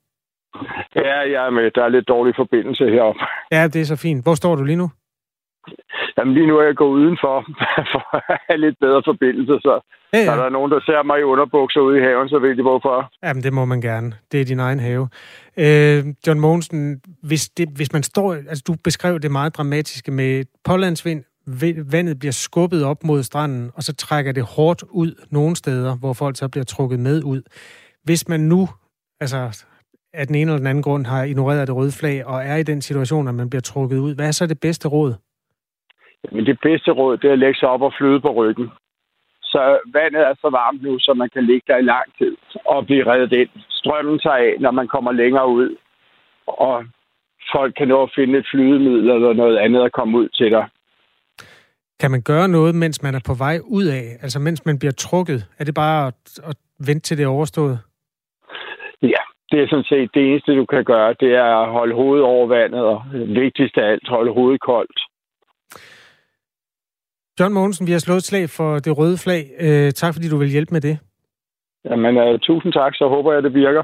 Ja, 0.95 1.19
jeg 1.33 1.45
er 1.45 1.49
med. 1.49 1.71
Der 1.71 1.83
er 1.83 1.89
lidt 1.89 2.07
dårlig 2.07 2.33
forbindelse 2.35 2.83
heroppe. 2.83 3.19
Ja, 3.51 3.67
det 3.67 3.81
er 3.81 3.85
så 3.85 3.95
fint. 3.95 4.23
Hvor 4.23 4.35
står 4.35 4.55
du 4.55 4.63
lige 4.63 4.75
nu? 4.75 4.89
Jamen 6.19 6.33
lige 6.33 6.47
nu 6.47 6.57
er 6.57 6.63
jeg 6.63 6.75
gået 6.75 6.99
udenfor 6.99 7.35
for 7.93 8.03
at 8.17 8.39
have 8.47 8.59
lidt 8.65 8.77
bedre 8.79 9.01
forbindelse, 9.05 9.55
så 9.61 9.73
ja, 10.13 10.19
ja. 10.19 10.31
er 10.31 10.35
der 10.35 10.49
nogen, 10.49 10.71
der 10.71 10.79
ser 10.79 11.03
mig 11.03 11.19
i 11.19 11.23
underbukser 11.23 11.79
ude 11.79 11.97
i 11.99 12.01
haven, 12.01 12.29
så 12.29 12.39
ved 12.39 12.55
de 12.55 12.61
hvorfor. 12.61 13.11
Jamen 13.23 13.43
det 13.43 13.53
må 13.53 13.65
man 13.65 13.81
gerne. 13.81 14.13
Det 14.31 14.41
er 14.41 14.45
din 14.45 14.59
egen 14.59 14.79
have. 14.79 15.09
Øh, 15.57 15.99
John 16.27 16.39
Mogensen, 16.39 17.01
hvis, 17.23 17.49
det, 17.49 17.69
hvis 17.75 17.93
man 17.93 18.03
står... 18.03 18.33
Altså 18.33 18.63
du 18.67 18.75
beskrev 18.83 19.19
det 19.19 19.31
meget 19.31 19.57
dramatiske 19.57 20.11
med 20.11 20.45
pålandsvind, 20.63 21.23
vandet 21.91 22.19
bliver 22.19 22.31
skubbet 22.31 22.85
op 22.85 23.03
mod 23.03 23.23
stranden, 23.23 23.71
og 23.75 23.83
så 23.83 23.95
trækker 23.95 24.31
det 24.31 24.43
hårdt 24.43 24.83
ud 24.89 25.25
nogle 25.31 25.55
steder, 25.55 25.95
hvor 25.95 26.13
folk 26.13 26.37
så 26.37 26.47
bliver 26.47 26.65
trukket 26.65 26.99
med 26.99 27.23
ud. 27.23 27.41
Hvis 28.03 28.27
man 28.27 28.39
nu, 28.39 28.69
altså 29.19 29.65
af 30.13 30.27
den 30.27 30.35
ene 30.35 30.51
eller 30.51 30.57
den 30.57 30.67
anden 30.67 30.83
grund, 30.83 31.05
har 31.05 31.23
ignoreret 31.23 31.67
det 31.67 31.75
røde 31.75 31.91
flag, 31.91 32.25
og 32.25 32.43
er 32.43 32.55
i 32.55 32.63
den 32.63 32.81
situation, 32.81 33.27
at 33.27 33.35
man 33.35 33.49
bliver 33.49 33.61
trukket 33.61 33.97
ud, 33.97 34.15
hvad 34.15 34.27
er 34.27 34.31
så 34.31 34.45
det 34.47 34.59
bedste 34.59 34.87
råd? 34.87 35.13
Men 36.31 36.45
det 36.45 36.59
bedste 36.61 36.91
råd, 36.91 37.17
det 37.17 37.27
er 37.27 37.33
at 37.33 37.39
lægge 37.39 37.59
sig 37.59 37.69
op 37.69 37.81
og 37.81 37.93
flyde 37.97 38.21
på 38.21 38.31
ryggen. 38.31 38.69
Så 39.43 39.79
vandet 39.93 40.21
er 40.21 40.33
så 40.41 40.49
varmt 40.49 40.81
nu, 40.83 40.99
så 40.99 41.13
man 41.13 41.29
kan 41.33 41.43
ligge 41.45 41.65
der 41.67 41.77
i 41.77 41.81
lang 41.93 42.07
tid 42.17 42.37
og 42.65 42.85
blive 42.85 43.11
reddet 43.11 43.31
ind. 43.31 43.49
Strømmen 43.69 44.19
tager 44.19 44.35
af, 44.35 44.55
når 44.59 44.71
man 44.71 44.87
kommer 44.87 45.11
længere 45.11 45.47
ud. 45.47 45.75
Og 46.47 46.85
folk 47.55 47.73
kan 47.77 47.87
nå 47.87 48.03
at 48.03 48.11
finde 48.15 48.39
et 48.39 48.47
flydemiddel 48.51 49.09
eller 49.09 49.33
noget 49.33 49.57
andet 49.57 49.81
at 49.83 49.91
komme 49.91 50.17
ud 50.17 50.29
til 50.29 50.51
dig. 50.51 50.65
Kan 51.99 52.11
man 52.11 52.21
gøre 52.21 52.47
noget, 52.47 52.75
mens 52.75 53.03
man 53.03 53.15
er 53.15 53.23
på 53.27 53.33
vej 53.33 53.57
ud 53.63 53.85
af? 53.85 54.03
Altså 54.21 54.39
mens 54.39 54.65
man 54.65 54.79
bliver 54.79 54.91
trukket? 54.91 55.45
Er 55.59 55.63
det 55.63 55.75
bare 55.75 56.07
at, 56.07 56.39
at 56.43 56.55
vente 56.87 57.01
til 57.01 57.17
det 57.17 57.23
er 57.23 57.35
overstået? 57.37 57.79
Ja, 59.01 59.23
det 59.51 59.59
er 59.61 59.67
sådan 59.69 59.89
set 59.91 60.09
det 60.13 60.29
eneste, 60.29 60.55
du 60.55 60.65
kan 60.65 60.83
gøre. 60.83 61.15
Det 61.19 61.31
er 61.35 61.43
at 61.43 61.71
holde 61.71 61.95
hovedet 61.95 62.25
over 62.25 62.47
vandet, 62.47 62.81
og 62.81 63.03
vigtigst 63.13 63.77
af 63.77 63.91
alt, 63.91 64.07
holde 64.07 64.33
hovedet 64.33 64.61
koldt. 64.61 64.99
John 67.39 67.53
Mogensen, 67.53 67.87
vi 67.87 67.91
har 67.91 67.99
slået 67.99 68.17
et 68.17 68.23
slag 68.23 68.49
for 68.49 68.79
det 68.79 68.97
røde 68.97 69.17
flag. 69.17 69.43
Øh, 69.59 69.91
tak 69.91 70.13
fordi 70.13 70.29
du 70.29 70.37
vil 70.37 70.49
hjælpe 70.49 70.73
med 70.73 70.81
det. 70.81 70.97
Jamen, 71.85 72.17
uh, 72.17 72.39
tusind 72.39 72.73
tak, 72.73 72.95
så 72.95 73.07
håber 73.07 73.33
jeg, 73.33 73.43
det 73.43 73.53
virker. 73.53 73.83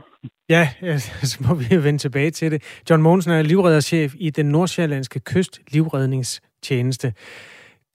Ja, 0.50 0.68
så 1.32 1.38
må 1.48 1.56
vi 1.56 1.84
vende 1.84 2.00
tilbage 2.00 2.32
til 2.32 2.52
det. 2.52 2.82
John 2.90 3.02
Mogensen 3.02 3.32
er 3.32 3.42
livredderchef 3.42 4.14
i 4.20 4.30
den 4.30 4.46
nordsjællandske 4.46 5.20
kyst 5.20 5.62
livredningstjeneste. 5.72 7.14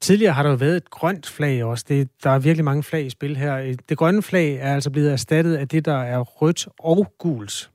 Tidligere 0.00 0.33
har 0.33 0.43
der 0.43 0.50
jo 0.50 0.57
været 0.57 0.76
et 0.76 0.90
grønt 0.90 1.26
flag 1.37 1.64
også. 1.64 1.85
Det, 1.88 2.11
der 2.25 2.31
er 2.31 2.38
virkelig 2.38 2.64
mange 2.64 2.83
flag 2.83 3.05
i 3.05 3.11
spil 3.11 3.37
her. 3.37 3.76
Det 3.88 3.99
grønne 3.99 4.23
flag 4.23 4.55
er 4.55 4.75
altså 4.75 4.90
blevet 4.90 5.12
erstattet 5.12 5.57
af 5.57 5.69
det, 5.69 5.85
der 5.85 5.99
er 5.99 6.21
rødt 6.21 6.69
og 6.79 7.12
gult. 7.19 7.71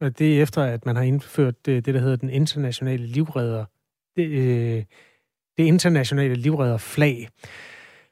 Og 0.00 0.18
det 0.18 0.38
er 0.38 0.42
efter, 0.42 0.62
at 0.62 0.86
man 0.86 0.96
har 0.96 1.02
indført 1.02 1.66
det, 1.66 1.86
det 1.86 1.94
der 1.94 2.00
hedder 2.00 2.16
den 2.16 2.30
internationale 2.30 3.06
livredder. 3.06 3.64
Det, 4.16 4.26
øh, 4.26 4.82
det 5.56 5.64
internationale 5.64 6.34
livredderflag. 6.34 7.28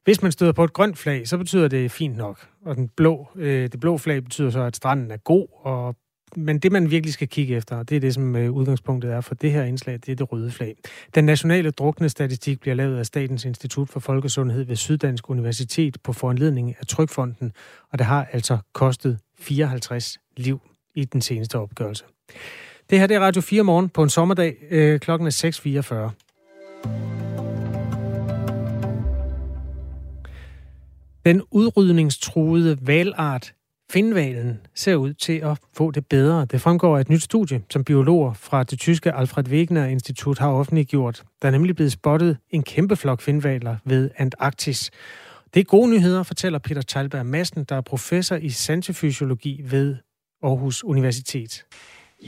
Hvis 0.05 0.23
man 0.23 0.33
støder 0.33 0.53
på 0.53 0.65
et 0.65 0.73
grønt 0.73 0.99
flag, 0.99 1.29
så 1.29 1.39
betyder 1.39 1.69
det 1.69 1.91
fint 1.91 2.17
nok. 2.17 2.49
Og 2.65 2.77
den 2.77 2.89
blå, 2.89 3.29
øh, 3.37 3.73
det 3.73 3.81
blå 3.81 3.99
flag 3.99 4.25
betyder 4.25 4.51
så, 4.51 4.61
at 4.61 4.77
stranden 4.77 5.11
er 5.11 5.17
god, 5.17 5.47
og 5.63 5.97
men 6.37 6.59
det, 6.59 6.73
man 6.73 6.91
virkelig 6.91 7.13
skal 7.13 7.29
kigge 7.29 7.57
efter, 7.57 7.83
det 7.83 7.97
er 7.97 8.01
det, 8.01 8.15
som 8.15 8.37
øh, 8.37 8.51
udgangspunktet 8.51 9.13
er 9.13 9.21
for 9.21 9.35
det 9.35 9.53
her 9.53 9.65
indslag, 9.65 9.95
det 9.95 10.09
er 10.09 10.17
det 10.17 10.33
røde 10.33 10.51
flag. 10.51 10.77
Den 11.15 11.25
nationale 11.25 11.71
drukne 11.71 12.09
statistik 12.09 12.61
bliver 12.61 12.75
lavet 12.75 12.99
af 12.99 13.07
Statens 13.07 13.45
Institut 13.45 13.89
for 13.89 14.01
Folkesundhed 14.01 14.65
ved 14.65 14.77
Syddansk 14.77 15.31
Universitet 15.31 15.97
på 16.05 16.13
foranledning 16.13 16.75
af 16.81 16.87
Trykfonden, 16.87 17.53
og 17.93 17.99
det 17.99 18.07
har 18.07 18.29
altså 18.33 18.59
kostet 18.73 19.19
54 19.39 20.19
liv 20.37 20.61
i 20.95 21.05
den 21.05 21.21
seneste 21.21 21.59
opgørelse. 21.59 22.05
Det 22.91 22.99
her 22.99 23.07
det 23.07 23.15
er 23.15 23.21
Radio 23.21 23.43
4 23.43 23.63
morgen 23.63 23.89
på 23.89 24.03
en 24.03 24.11
sommerdag. 24.11 24.57
Øh, 24.71 25.01
klokken 25.01 25.27
er 25.27 26.13
6.44. 26.87 27.10
Den 31.27 31.43
udrydningstruede 31.51 32.79
valart 32.87 33.55
Finvalen 33.91 34.61
ser 34.75 34.95
ud 34.95 35.13
til 35.13 35.33
at 35.33 35.59
få 35.73 35.91
det 35.91 36.07
bedre. 36.07 36.45
Det 36.45 36.61
fremgår 36.61 36.97
af 36.97 37.01
et 37.01 37.09
nyt 37.09 37.23
studie, 37.23 37.63
som 37.71 37.85
biologer 37.85 38.33
fra 38.33 38.63
det 38.63 38.79
tyske 38.79 39.13
Alfred 39.13 39.49
Wegener 39.49 39.87
Institut 39.87 40.39
har 40.39 40.49
offentliggjort. 40.49 41.23
Der 41.43 41.49
er 41.49 41.53
nemlig 41.53 41.77
blevet 41.77 41.93
spottet 41.93 42.37
en 42.51 42.63
kæmpe 42.63 42.97
flok 42.97 43.21
finvaler 43.21 43.77
ved 43.85 44.11
Antarktis. 44.17 44.91
Det 45.55 45.61
er 45.61 45.65
gode 45.65 45.91
nyheder, 45.91 46.23
fortæller 46.23 46.59
Peter 46.59 46.83
Talberg 46.83 47.27
Madsen, 47.27 47.65
der 47.65 47.77
er 47.77 47.81
professor 47.81 48.37
i 48.37 48.51
sansefysiologi 48.51 49.63
ved 49.65 49.97
Aarhus 50.43 50.85
Universitet. 50.85 51.65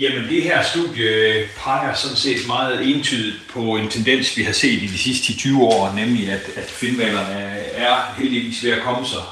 Jamen 0.01 0.29
det 0.29 0.43
her 0.43 0.63
studie 0.63 1.05
øh, 1.05 1.49
peger 1.59 1.95
sådan 1.95 2.17
set 2.17 2.47
meget 2.47 2.89
entydigt 2.89 3.37
på 3.53 3.61
en 3.61 3.89
tendens, 3.89 4.37
vi 4.37 4.43
har 4.43 4.53
set 4.53 4.83
i 4.83 4.87
de 4.87 4.99
sidste 4.99 5.39
20 5.39 5.63
år, 5.63 5.93
nemlig 5.95 6.33
at, 6.33 6.51
at 6.57 6.65
finvalerne 6.65 7.35
er 7.75 8.15
heldigvis 8.19 8.65
ved 8.65 8.71
at 8.71 8.83
komme 8.83 9.07
sig. 9.07 9.23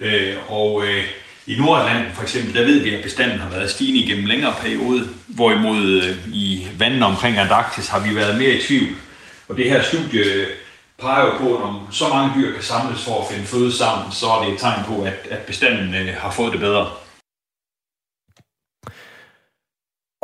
Øh, 0.00 0.36
og 0.48 0.86
øh, 0.86 1.04
i 1.46 1.56
Nordatlanten 1.58 2.14
for 2.14 2.22
eksempel, 2.22 2.54
der 2.54 2.64
ved 2.64 2.80
vi, 2.80 2.94
at 2.94 3.02
bestanden 3.02 3.38
har 3.38 3.50
været 3.50 3.70
stigende 3.70 4.06
gennem 4.06 4.26
længere 4.26 4.54
periode, 4.60 5.08
hvorimod 5.26 6.02
øh, 6.02 6.16
i 6.32 6.68
vandene 6.78 7.06
omkring 7.06 7.38
Antarktis 7.38 7.88
har 7.88 8.00
vi 8.00 8.16
været 8.16 8.38
mere 8.38 8.50
i 8.50 8.62
tvivl. 8.62 8.96
Og 9.48 9.56
det 9.56 9.70
her 9.70 9.82
studie 9.82 10.24
øh, 10.24 10.46
peger 11.00 11.24
jo 11.24 11.38
på, 11.38 11.54
at 11.54 11.60
når 11.60 11.88
så 11.90 12.08
mange 12.08 12.32
dyr 12.36 12.52
kan 12.54 12.62
samles 12.62 13.04
for 13.04 13.22
at 13.22 13.32
finde 13.32 13.46
føde 13.46 13.76
sammen, 13.76 14.12
så 14.12 14.26
er 14.26 14.44
det 14.44 14.54
et 14.54 14.60
tegn 14.60 14.84
på, 14.84 15.02
at, 15.02 15.26
at 15.30 15.38
bestanden 15.38 15.94
øh, 15.94 16.14
har 16.18 16.30
fået 16.30 16.52
det 16.52 16.60
bedre. 16.60 16.90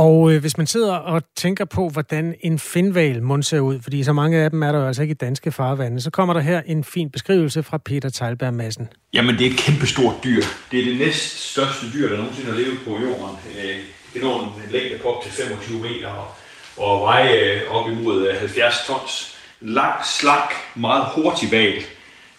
Og 0.00 0.32
øh, 0.32 0.40
hvis 0.40 0.56
man 0.56 0.66
sidder 0.66 0.94
og 0.94 1.22
tænker 1.36 1.64
på, 1.64 1.88
hvordan 1.88 2.34
en 2.40 2.58
finval 2.58 3.22
mund 3.22 3.42
ser 3.42 3.60
ud, 3.60 3.80
fordi 3.82 4.04
så 4.04 4.12
mange 4.12 4.38
af 4.38 4.50
dem 4.50 4.62
er 4.62 4.72
der 4.72 4.78
jo 4.78 4.86
altså 4.86 5.02
ikke 5.02 5.12
i 5.12 5.14
danske 5.14 5.52
farvande, 5.52 6.00
så 6.00 6.10
kommer 6.10 6.34
der 6.34 6.40
her 6.40 6.62
en 6.66 6.84
fin 6.84 7.10
beskrivelse 7.10 7.62
fra 7.62 7.78
Peter 7.78 8.08
Teilberg 8.08 8.54
Madsen. 8.54 8.88
Jamen, 9.12 9.38
det 9.38 9.46
er 9.46 9.50
et 9.50 9.56
kæmpestort 9.56 10.14
dyr. 10.24 10.42
Det 10.70 10.80
er 10.80 10.84
det 10.84 10.98
næst 10.98 11.50
største 11.52 11.86
dyr, 11.94 12.08
der 12.08 12.16
nogensinde 12.16 12.50
har 12.50 12.58
levet 12.58 12.78
på 12.84 12.90
jorden. 12.90 13.36
Øh, 13.58 13.76
det 14.14 14.22
når 14.22 14.40
en 14.40 14.72
længde 14.72 14.98
på 15.02 15.08
op 15.08 15.22
til 15.22 15.32
25 15.32 15.80
meter 15.80 16.36
og 16.76 17.00
veje 17.00 17.34
øh, 17.34 17.60
op 17.70 17.90
imod 17.90 18.28
øh, 18.28 18.38
70 18.38 18.74
tons. 18.86 19.36
Lang, 19.60 19.94
slank, 20.04 20.50
meget 20.74 21.04
hurtig 21.14 21.52
val, 21.52 21.74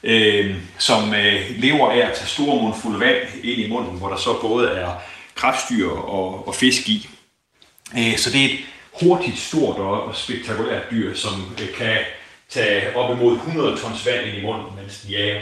øh, 0.04 0.56
som 0.78 1.14
øh, 1.14 1.42
lever 1.58 1.92
af 1.92 1.98
at 1.98 2.14
tage 2.16 2.28
store 2.28 2.62
mundfulde 2.62 3.00
vand 3.00 3.18
ind 3.44 3.62
i 3.62 3.70
munden, 3.70 3.98
hvor 3.98 4.10
der 4.10 4.18
så 4.18 4.42
både 4.42 4.70
er 4.70 4.90
kræftdyr 5.36 5.90
og, 5.90 6.48
og 6.48 6.56
fisk 6.56 6.90
i. 6.90 7.10
Øh, 7.98 8.18
så 8.18 8.30
det 8.30 8.42
er 8.42 8.46
et 8.46 8.60
hurtigt, 9.02 9.38
stort 9.38 9.78
og 9.78 10.16
spektakulært 10.16 10.84
dyr, 10.92 11.14
som 11.14 11.34
øh, 11.62 11.74
kan 11.78 11.98
tage 12.50 12.96
op 12.96 13.18
imod 13.18 13.36
100 13.36 13.78
tons 13.78 14.06
vand 14.06 14.28
ind 14.28 14.38
i 14.38 14.42
munden, 14.42 14.76
mens 14.76 15.02
den 15.02 15.12
jager. 15.12 15.42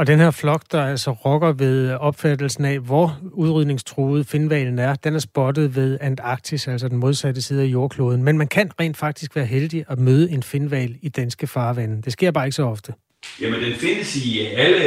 Og 0.00 0.06
den 0.06 0.18
her 0.18 0.30
flok, 0.30 0.62
der 0.72 0.84
altså 0.84 1.10
rokker 1.10 1.52
ved 1.52 1.92
opfattelsen 1.94 2.64
af, 2.64 2.78
hvor 2.78 3.18
udrydningstruet 3.32 4.26
finvalen 4.26 4.78
er, 4.78 4.94
den 4.94 5.14
er 5.14 5.18
spottet 5.18 5.76
ved 5.76 5.98
Antarktis, 6.00 6.68
altså 6.68 6.88
den 6.88 6.98
modsatte 6.98 7.42
side 7.42 7.62
af 7.62 7.66
jordkloden. 7.66 8.22
Men 8.22 8.38
man 8.38 8.48
kan 8.48 8.70
rent 8.80 8.96
faktisk 8.96 9.36
være 9.36 9.44
heldig 9.44 9.84
at 9.88 9.98
møde 9.98 10.30
en 10.30 10.42
finval 10.42 10.96
i 11.02 11.08
danske 11.08 11.46
farvande. 11.46 12.02
Det 12.02 12.12
sker 12.12 12.30
bare 12.30 12.46
ikke 12.46 12.54
så 12.54 12.62
ofte. 12.62 12.92
Jamen, 13.40 13.62
den 13.62 13.72
findes 13.72 14.16
i 14.16 14.46
alle 14.46 14.84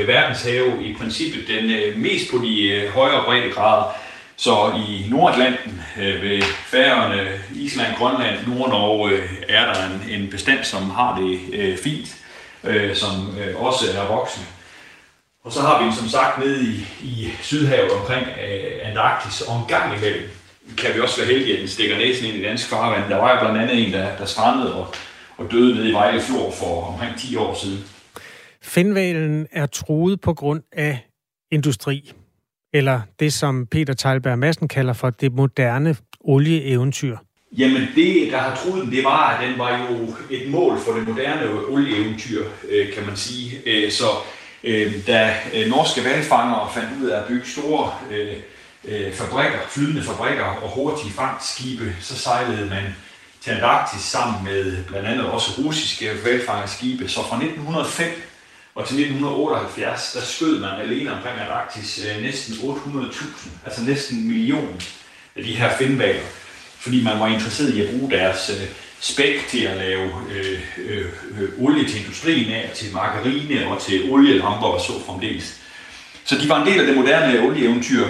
øh, 0.00 0.08
verdenshave 0.08 0.86
i 0.86 0.94
princippet. 0.94 1.48
Den 1.48 2.02
mest 2.02 2.30
på 2.30 2.38
de 2.44 2.82
højere 2.94 3.24
breddegrader. 3.24 3.92
Så 4.36 4.72
i 4.88 5.06
Nordatlanten 5.10 5.82
øh, 5.98 6.22
ved 6.22 6.42
Færøerne, 6.42 7.40
Island, 7.54 7.96
Grønland, 7.96 8.46
Nordnorge 8.46 9.10
øh, 9.10 9.42
er 9.48 9.72
der 9.72 9.84
en, 9.86 10.22
en 10.22 10.30
bestand, 10.30 10.64
som 10.64 10.90
har 10.90 11.18
det 11.18 11.40
øh, 11.52 11.78
fint, 11.78 12.16
øh, 12.64 12.96
som 12.96 13.38
øh, 13.38 13.62
også 13.62 13.84
er 13.98 14.06
voksne. 14.06 14.44
Og 15.44 15.52
så 15.52 15.60
har 15.60 15.84
vi 15.84 15.96
som 15.96 16.08
sagt 16.08 16.38
nede 16.38 16.64
i, 16.64 16.86
i 17.02 17.28
Sydhavet 17.42 17.90
omkring 17.90 18.26
øh, 18.26 18.88
Antarktis, 18.88 19.40
og 19.40 19.56
en 19.56 19.66
gang 19.68 19.96
imellem 19.96 20.30
kan 20.76 20.94
vi 20.94 21.00
også 21.00 21.20
være 21.20 21.32
heldige, 21.32 21.54
at 21.54 21.60
den 21.60 21.68
stikker 21.68 21.96
næsen 21.96 22.26
ind 22.26 22.36
i 22.36 22.42
dansk 22.42 22.68
farvand. 22.68 23.10
Der 23.10 23.16
var 23.16 23.32
jo 23.34 23.40
blandt 23.40 23.60
andet 23.60 23.86
en, 23.86 23.92
der, 23.92 24.16
der 24.16 24.24
strandede 24.24 24.74
og, 24.74 24.94
og 25.36 25.50
døde 25.50 25.74
nede 25.74 25.88
i 25.90 25.92
Vejle 25.92 26.20
Fjord 26.20 26.52
for 26.52 26.84
omkring 26.84 27.18
10 27.18 27.36
år 27.36 27.54
siden. 27.54 27.84
Finvalen 28.62 29.46
er 29.52 29.66
truet 29.66 30.20
på 30.20 30.34
grund 30.34 30.62
af 30.72 30.98
industri 31.52 32.12
eller 32.74 33.00
det, 33.20 33.32
som 33.32 33.66
Peter 33.66 33.94
Teilberg 33.94 34.38
Madsen 34.38 34.68
kalder 34.68 34.92
for 34.92 35.10
det 35.10 35.32
moderne 35.32 35.96
olieeventyr? 36.20 37.16
Jamen 37.58 37.82
det, 37.94 38.32
der 38.32 38.38
har 38.38 38.56
troet 38.56 38.82
den, 38.82 38.92
det 38.92 39.04
var, 39.04 39.28
at 39.28 39.48
den 39.48 39.58
var 39.58 39.78
jo 39.78 40.14
et 40.30 40.50
mål 40.50 40.78
for 40.78 40.92
det 40.92 41.08
moderne 41.08 41.50
olieeventyr, 41.68 42.44
øh, 42.70 42.92
kan 42.92 43.06
man 43.06 43.16
sige. 43.16 43.60
Øh, 43.66 43.90
så 43.90 44.04
øh, 44.64 45.06
da 45.06 45.34
norske 45.68 46.04
valfangere 46.04 46.68
fandt 46.74 46.88
ud 47.02 47.08
af 47.08 47.20
at 47.20 47.26
bygge 47.28 47.46
store 47.46 47.90
fabrikker, 49.12 49.58
flydende 49.68 50.02
fabrikker 50.02 50.44
og 50.44 50.70
hurtige 50.70 51.12
fangstskibe, 51.12 51.96
så 52.00 52.18
sejlede 52.18 52.66
man 52.66 52.84
til 53.40 53.50
Antarktis 53.50 54.00
sammen 54.00 54.44
med 54.44 54.84
blandt 54.84 55.08
andet 55.08 55.26
også 55.26 55.62
russiske 55.64 56.10
valfangerskibe. 56.24 57.08
Så 57.08 57.20
fra 57.28 57.36
1905 57.36 58.08
og 58.74 58.88
til 58.88 59.00
1978, 59.00 60.12
der 60.12 60.20
skød 60.20 60.60
man 60.60 60.80
alene 60.80 61.12
omkring 61.12 61.40
Antarktis 61.40 62.06
øh, 62.06 62.22
næsten 62.22 62.54
800.000, 62.54 63.24
altså 63.64 63.84
næsten 63.84 64.18
en 64.18 64.28
million 64.28 64.80
af 65.36 65.44
de 65.44 65.52
her 65.52 65.76
finvaler, 65.76 66.26
fordi 66.78 67.04
man 67.04 67.20
var 67.20 67.26
interesseret 67.26 67.74
i 67.74 67.82
at 67.82 67.90
bruge 67.90 68.10
deres 68.10 68.50
øh, 68.50 68.68
spæk 69.00 69.46
til 69.48 69.64
at 69.64 69.76
lave 69.76 70.10
øh, 70.30 70.60
øh, 70.78 71.06
øh, 71.38 71.48
olie 71.58 71.88
til 71.88 72.00
industrien 72.00 72.52
af, 72.52 72.70
til 72.74 72.92
margarine 72.92 73.68
og 73.68 73.82
til 73.82 74.10
olielamper 74.10 74.66
og 74.66 74.80
så 74.80 74.92
fremdeles. 75.06 75.60
Så 76.24 76.38
de 76.38 76.48
var 76.48 76.62
en 76.62 76.68
del 76.68 76.80
af 76.80 76.86
det 76.86 76.96
moderne 76.96 77.40
olieeventyr, 77.40 78.06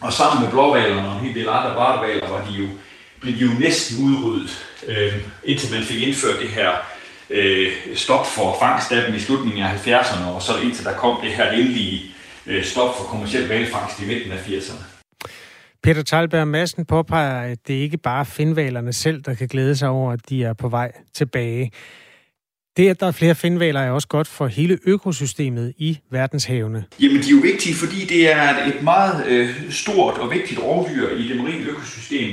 og 0.00 0.12
sammen 0.12 0.42
med 0.42 0.50
blåvalerne 0.50 1.08
og 1.08 1.14
en 1.14 1.26
hel 1.26 1.34
del 1.34 1.48
andre 1.48 1.76
vartvaler 1.76 2.28
var 2.28 2.44
de 2.44 2.52
jo, 2.52 2.68
blev 3.20 3.34
de 3.34 3.38
jo 3.38 3.50
næsten 3.58 4.04
udryddet, 4.04 4.66
øh, 4.86 5.14
indtil 5.44 5.74
man 5.74 5.82
fik 5.82 6.02
indført 6.02 6.40
det 6.40 6.48
her 6.48 6.70
øh, 7.30 7.68
stop 7.94 8.26
for 8.26 8.56
fangst 8.60 8.92
af 8.92 9.06
dem 9.06 9.14
i 9.14 9.18
slutningen 9.18 9.62
af 9.62 9.86
70'erne, 9.86 10.24
og 10.24 10.42
så 10.42 10.52
indtil 10.64 10.84
der 10.84 10.92
kom 10.92 11.20
det 11.22 11.30
her 11.30 11.50
endelige 11.50 12.02
øh, 12.46 12.64
stop 12.64 12.96
for 12.96 13.04
kommersiel 13.04 13.48
valfangst 13.48 14.02
i 14.02 14.06
midten 14.06 14.32
af 14.32 14.38
80'erne. 14.38 14.84
Peter 15.82 16.02
Talberg 16.02 16.48
Madsen 16.48 16.84
påpeger, 16.84 17.52
at 17.52 17.58
det 17.66 17.74
ikke 17.74 17.96
bare 17.96 18.20
er 18.20 18.24
finvalerne 18.24 18.92
selv, 18.92 19.22
der 19.22 19.34
kan 19.34 19.48
glæde 19.48 19.76
sig 19.76 19.88
over, 19.88 20.12
at 20.12 20.20
de 20.28 20.44
er 20.44 20.52
på 20.52 20.68
vej 20.68 20.92
tilbage. 21.14 21.72
Det, 22.76 22.88
at 22.88 23.00
der 23.00 23.06
er 23.06 23.12
flere 23.12 23.34
finvaler, 23.34 23.80
er 23.80 23.90
også 23.90 24.08
godt 24.08 24.28
for 24.28 24.46
hele 24.46 24.78
økosystemet 24.84 25.74
i 25.78 25.98
verdenshavene. 26.10 26.84
Jamen, 27.00 27.22
de 27.22 27.26
er 27.26 27.30
jo 27.30 27.40
vigtige, 27.42 27.74
fordi 27.74 28.04
det 28.06 28.32
er 28.32 28.66
et 28.66 28.82
meget 28.82 29.26
øh, 29.26 29.70
stort 29.70 30.18
og 30.18 30.30
vigtigt 30.30 30.60
rovdyr 30.60 31.16
i 31.16 31.28
det 31.28 31.36
marine 31.36 31.64
økosystem. 31.64 32.30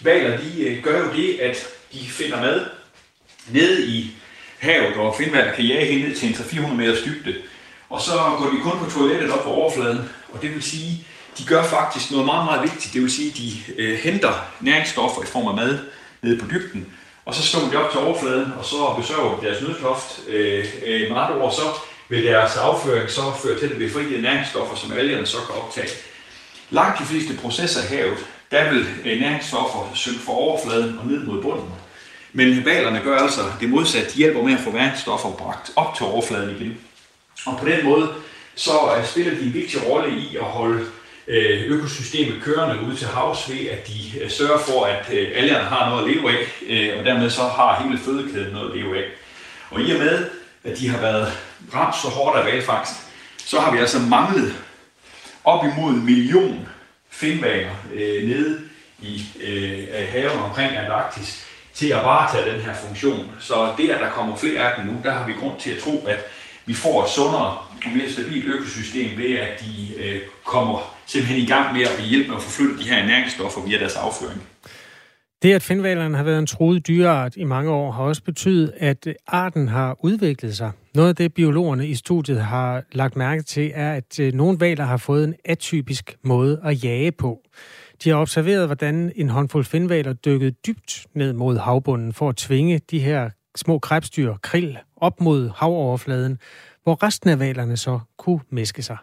Valer, 0.00 0.36
de 0.36 0.64
øh, 0.66 0.82
gør 0.82 0.98
jo 0.98 1.12
det, 1.16 1.38
at 1.40 1.66
de 1.92 1.98
finder 1.98 2.40
mad 2.40 2.66
nede 3.52 3.86
i 3.86 4.10
havet, 4.58 4.96
og 4.96 5.14
Finvald 5.18 5.56
kan 5.56 5.64
jage 5.64 5.92
helt 5.92 6.08
ned 6.08 6.16
til 6.16 6.28
en 6.28 6.34
400 6.34 6.76
meters 6.76 7.02
dybde. 7.02 7.34
Og 7.90 8.00
så 8.00 8.12
går 8.38 8.50
de 8.50 8.62
kun 8.62 8.78
på 8.78 8.90
toilettet 8.90 9.30
op 9.30 9.44
på 9.44 9.50
overfladen, 9.50 10.10
og 10.32 10.42
det 10.42 10.54
vil 10.54 10.62
sige, 10.62 11.06
de 11.38 11.44
gør 11.44 11.62
faktisk 11.62 12.10
noget 12.10 12.26
meget, 12.26 12.44
meget 12.44 12.62
vigtigt. 12.62 12.94
Det 12.94 13.02
vil 13.02 13.10
sige, 13.10 13.30
de 13.30 13.72
øh, 13.82 13.98
henter 13.98 14.46
næringsstoffer 14.60 15.22
i 15.22 15.26
form 15.26 15.46
af 15.46 15.54
mad 15.54 15.78
nede 16.22 16.38
på 16.38 16.46
dybden, 16.50 16.86
og 17.24 17.34
så 17.34 17.42
står 17.42 17.60
de 17.60 17.76
op 17.76 17.90
til 17.90 18.00
overfladen, 18.00 18.52
og 18.58 18.64
så 18.64 18.94
besøger 18.96 19.38
de 19.40 19.46
deres 19.46 19.62
nødstoft. 19.62 20.20
Øh, 20.28 20.66
øh, 20.86 21.10
meget 21.10 21.34
over, 21.36 21.50
så 21.50 21.62
vil 22.08 22.24
deres 22.24 22.56
afføring 22.56 23.10
så 23.10 23.20
føre 23.42 23.58
til, 23.58 23.64
at 23.64 23.70
det 23.70 23.76
bliver 23.76 23.92
frigivet 23.92 24.22
næringsstoffer, 24.22 24.76
som 24.76 24.92
algerne 24.92 25.26
så 25.26 25.36
kan 25.46 25.54
optage. 25.54 25.88
Langt 26.70 26.98
de 26.98 27.04
fleste 27.04 27.36
processer 27.36 27.82
i 27.82 27.96
havet, 27.96 28.18
der 28.50 28.72
vil 28.72 28.86
øh, 29.04 29.20
næringsstoffer 29.20 29.90
synke 29.94 30.20
fra 30.20 30.32
overfladen 30.32 30.98
og 30.98 31.06
ned 31.06 31.24
mod 31.24 31.42
bunden. 31.42 31.70
Men 32.36 32.64
valerne 32.64 33.00
gør 33.04 33.16
altså 33.18 33.40
det 33.60 33.68
modsatte. 33.68 34.10
De 34.10 34.16
hjælper 34.16 34.42
med 34.42 34.52
at 34.52 34.60
få 34.60 34.70
værnstoffer 34.70 35.30
bragt 35.30 35.72
op 35.76 35.94
til 35.96 36.06
overfladen 36.06 36.56
igen. 36.56 36.78
Og 37.46 37.58
på 37.58 37.68
den 37.68 37.84
måde 37.84 38.08
så 38.54 38.72
øh, 38.98 39.06
spiller 39.06 39.34
de 39.34 39.40
en 39.40 39.54
vigtig 39.54 39.88
rolle 39.88 40.18
i 40.18 40.36
at 40.36 40.44
holde 40.44 40.84
øh, 41.28 41.62
økosystemet 41.66 42.42
kørende 42.42 42.86
ud 42.86 42.96
til 42.96 43.06
havs 43.06 43.50
ved, 43.50 43.66
at 43.66 43.88
de 43.88 44.20
øh, 44.20 44.30
sørger 44.30 44.58
for, 44.58 44.84
at 44.84 45.10
algerne 45.34 45.64
har 45.64 45.90
noget 45.90 46.04
at 46.04 46.16
leve 46.16 46.30
af, 46.30 46.98
og 46.98 47.04
dermed 47.04 47.30
så 47.30 47.42
har 47.42 47.82
hele 47.82 47.98
fødekæden 47.98 48.52
noget 48.52 48.70
at 48.70 48.76
leve 48.76 48.98
af. 48.98 49.04
Og 49.70 49.80
i 49.80 49.92
og 49.92 49.98
med, 49.98 50.26
at 50.64 50.78
de 50.78 50.88
har 50.88 51.00
været 51.00 51.32
ramt 51.74 51.96
så 52.02 52.08
hårdt 52.08 52.38
af 52.38 52.44
valfangst, 52.44 52.94
så 53.36 53.60
har 53.60 53.72
vi 53.72 53.78
altså 53.78 53.98
manglet 53.98 54.54
op 55.44 55.64
imod 55.64 55.90
en 55.90 56.04
million 56.04 56.68
finvager 57.10 57.74
øh, 57.94 58.28
nede 58.28 58.60
i 59.02 59.22
øh, 59.42 60.08
haven 60.08 60.38
omkring 60.38 60.76
Antarktis 60.76 61.43
til 61.74 61.88
at 61.88 62.04
varetage 62.04 62.52
den 62.52 62.60
her 62.60 62.74
funktion. 62.74 63.30
Så 63.40 63.54
det, 63.78 63.88
at 63.90 64.00
der 64.00 64.10
kommer 64.10 64.36
flere 64.36 64.60
af 64.60 64.72
dem 64.76 64.92
nu, 64.92 65.00
der 65.04 65.12
har 65.12 65.26
vi 65.26 65.32
grund 65.32 65.60
til 65.60 65.70
at 65.70 65.78
tro, 65.78 66.06
at 66.06 66.18
vi 66.66 66.74
får 66.74 67.04
et 67.04 67.10
sundere 67.10 67.58
og 67.84 67.90
mere 67.96 68.10
stabilt 68.10 68.46
økosystem 68.46 69.18
ved, 69.18 69.38
at 69.38 69.60
de 69.60 70.04
øh, 70.04 70.20
kommer 70.44 70.94
simpelthen 71.06 71.42
i 71.42 71.46
gang 71.46 71.76
med 71.76 71.82
at 71.82 72.04
hjælpe 72.04 72.28
med 72.28 72.36
at 72.36 72.42
forflytte 72.42 72.78
de 72.78 72.88
her 72.88 73.06
næringsstoffer 73.06 73.60
via 73.66 73.78
deres 73.78 73.96
afføring. 73.96 74.42
Det, 75.42 75.52
at 75.52 75.62
finvalerne 75.62 76.16
har 76.16 76.24
været 76.24 76.38
en 76.38 76.46
truet 76.46 76.86
dyreart 76.86 77.36
i 77.36 77.44
mange 77.44 77.70
år, 77.70 77.92
har 77.92 78.02
også 78.02 78.22
betydet, 78.22 78.72
at 78.76 79.06
øh, 79.06 79.14
arten 79.26 79.68
har 79.68 79.96
udviklet 80.00 80.56
sig. 80.56 80.70
Noget 80.94 81.08
af 81.08 81.16
det, 81.16 81.34
biologerne 81.34 81.86
i 81.86 81.94
studiet 81.94 82.40
har 82.40 82.82
lagt 82.92 83.16
mærke 83.16 83.42
til, 83.42 83.72
er, 83.74 83.92
at 83.92 84.20
øh, 84.20 84.32
nogle 84.32 84.60
valer 84.60 84.84
har 84.84 84.96
fået 84.96 85.24
en 85.24 85.34
atypisk 85.44 86.16
måde 86.22 86.60
at 86.64 86.84
jage 86.84 87.12
på. 87.12 87.40
De 88.04 88.10
har 88.10 88.16
observeret, 88.16 88.66
hvordan 88.66 89.12
en 89.16 89.28
håndfuld 89.28 89.64
finvaler 89.64 90.12
dykkede 90.12 90.50
dybt 90.50 91.06
ned 91.14 91.32
mod 91.32 91.58
havbunden 91.58 92.12
for 92.12 92.28
at 92.28 92.36
tvinge 92.36 92.80
de 92.90 92.98
her 92.98 93.30
små 93.56 93.78
krebsdyr, 93.78 94.34
krill, 94.42 94.78
op 94.96 95.20
mod 95.20 95.50
havoverfladen, 95.56 96.38
hvor 96.82 97.02
resten 97.02 97.30
af 97.30 97.38
valerne 97.38 97.76
så 97.76 98.00
kunne 98.18 98.40
mæske 98.50 98.82
sig. 98.82 98.96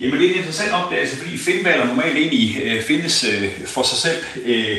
Jamen 0.00 0.20
det 0.20 0.26
er 0.26 0.30
en 0.30 0.38
interessant 0.38 0.72
opdagelse, 0.72 1.16
fordi 1.16 1.38
finvaler 1.38 1.86
normalt 1.86 2.16
egentlig 2.16 2.62
øh, 2.64 2.82
findes 2.82 3.24
øh, 3.24 3.66
for 3.66 3.82
sig 3.82 3.98
selv. 3.98 4.24
Øh, 4.44 4.76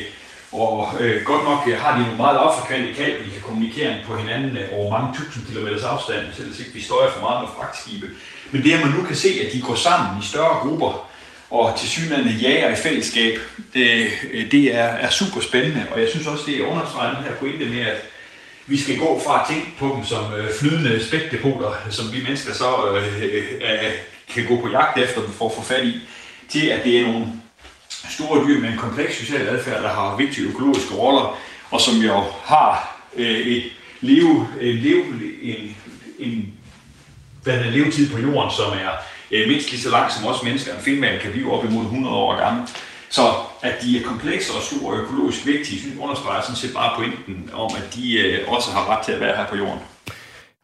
og 0.52 0.88
øh, 1.00 1.24
godt 1.26 1.44
nok 1.44 1.68
øh, 1.68 1.78
har 1.78 1.98
de 1.98 2.02
nogle 2.02 2.18
meget 2.18 2.38
opforkvandte 2.38 2.94
kald, 2.94 3.26
de 3.26 3.32
kan 3.32 3.42
kommunikere 3.42 3.96
på 4.06 4.16
hinanden 4.16 4.58
øh, 4.58 4.68
over 4.74 4.92
mange 4.92 5.18
tusind 5.18 5.46
kilometers 5.48 5.84
afstand, 5.84 6.26
selvom 6.34 6.54
ikke 6.60 6.74
vi 6.74 6.82
støjer 6.82 7.12
for 7.12 7.22
meget 7.22 7.42
med 7.42 7.50
fragtskibe. 7.58 8.08
Men 8.52 8.64
det, 8.64 8.72
at 8.74 8.86
man 8.86 8.94
nu 8.98 9.04
kan 9.04 9.16
se, 9.16 9.30
at 9.46 9.54
de 9.54 9.62
går 9.62 9.76
sammen 9.76 10.22
i 10.22 10.26
større 10.26 10.56
grupper, 10.64 11.09
og 11.50 11.80
til 11.80 11.90
synligheden 11.90 12.40
jager 12.42 12.72
i 12.72 12.76
fællesskab, 12.76 13.40
det, 13.74 14.08
øh, 14.34 14.52
det 14.52 14.76
er, 14.76 14.84
er 14.84 15.10
super 15.10 15.42
spændende. 15.42 15.86
Og 15.92 16.02
jeg 16.02 16.10
synes 16.10 16.28
også, 16.28 16.44
det 16.48 16.62
er 16.62 16.66
understreget 16.66 17.18
den 17.18 17.26
her 17.26 17.36
pointe 17.36 17.66
med, 17.66 17.82
at 17.82 18.02
vi 18.68 18.78
skal 18.78 18.98
gå 18.98 19.22
fra 19.26 19.42
at 19.42 19.56
tænke 19.56 19.78
på 19.80 19.94
dem 19.96 20.06
som 20.06 20.34
øh, 20.34 20.50
flydende 20.60 21.08
spækdepoter, 21.08 21.74
som 21.90 22.14
vi 22.14 22.24
mennesker 22.24 22.54
så 22.54 22.96
øh, 22.96 23.24
øh, 23.24 23.44
øh, 23.62 23.92
kan 24.34 24.46
gå 24.48 24.62
på 24.62 24.70
jagt 24.70 24.98
efter 24.98 25.22
dem 25.22 25.32
for 25.32 25.50
at 25.50 25.56
få 25.56 25.62
fat 25.62 25.86
i, 25.86 26.00
til 26.50 26.68
at 26.68 26.84
det 26.84 27.00
er 27.00 27.08
nogle 27.08 27.28
store 28.10 28.48
dyr 28.48 28.60
med 28.60 28.70
en 28.70 28.78
kompleks 28.78 29.18
social 29.18 29.48
adfærd, 29.48 29.84
der 29.84 29.90
har 29.90 30.18
vigtige 30.18 30.48
økologiske 30.48 30.96
roller, 30.96 31.40
og 31.72 31.82
som 31.82 31.96
jo 31.96 32.24
har 32.44 33.00
øh, 33.16 33.40
et 33.40 33.64
leve, 34.02 34.48
øh, 34.62 34.76
leve, 34.76 35.04
en, 35.42 35.78
en, 36.20 36.54
hvad 37.44 37.66
en 37.66 37.74
levetid 37.74 38.12
på 38.12 38.20
jorden, 38.20 38.52
som 38.52 38.72
er 38.72 38.90
øh, 39.32 39.48
mindst 39.48 39.72
lige 39.72 39.82
så 39.82 39.90
langt 39.90 40.14
som 40.14 40.26
også 40.26 40.46
mennesker. 40.46 40.74
En 40.74 40.82
filmmal 40.82 41.20
kan 41.20 41.32
blive 41.32 41.52
op 41.52 41.66
imod 41.66 41.84
100 41.84 42.16
år 42.16 42.38
gammel. 42.44 42.68
Så 43.10 43.22
at 43.62 43.76
de 43.82 44.00
er 44.00 44.04
komplekse 44.04 44.54
og 44.54 44.62
store 44.62 44.94
og 44.94 45.00
økologisk 45.04 45.46
vigtige, 45.46 46.00
understreger 46.00 46.42
sådan 46.42 46.56
set 46.56 46.74
bare 46.74 46.92
pointen 46.98 47.50
om, 47.54 47.72
at 47.78 47.96
de 47.96 48.20
øh, 48.20 48.54
også 48.54 48.72
har 48.72 48.90
ret 48.90 49.06
til 49.06 49.12
at 49.12 49.20
være 49.20 49.36
her 49.36 49.48
på 49.48 49.56
jorden. 49.56 49.80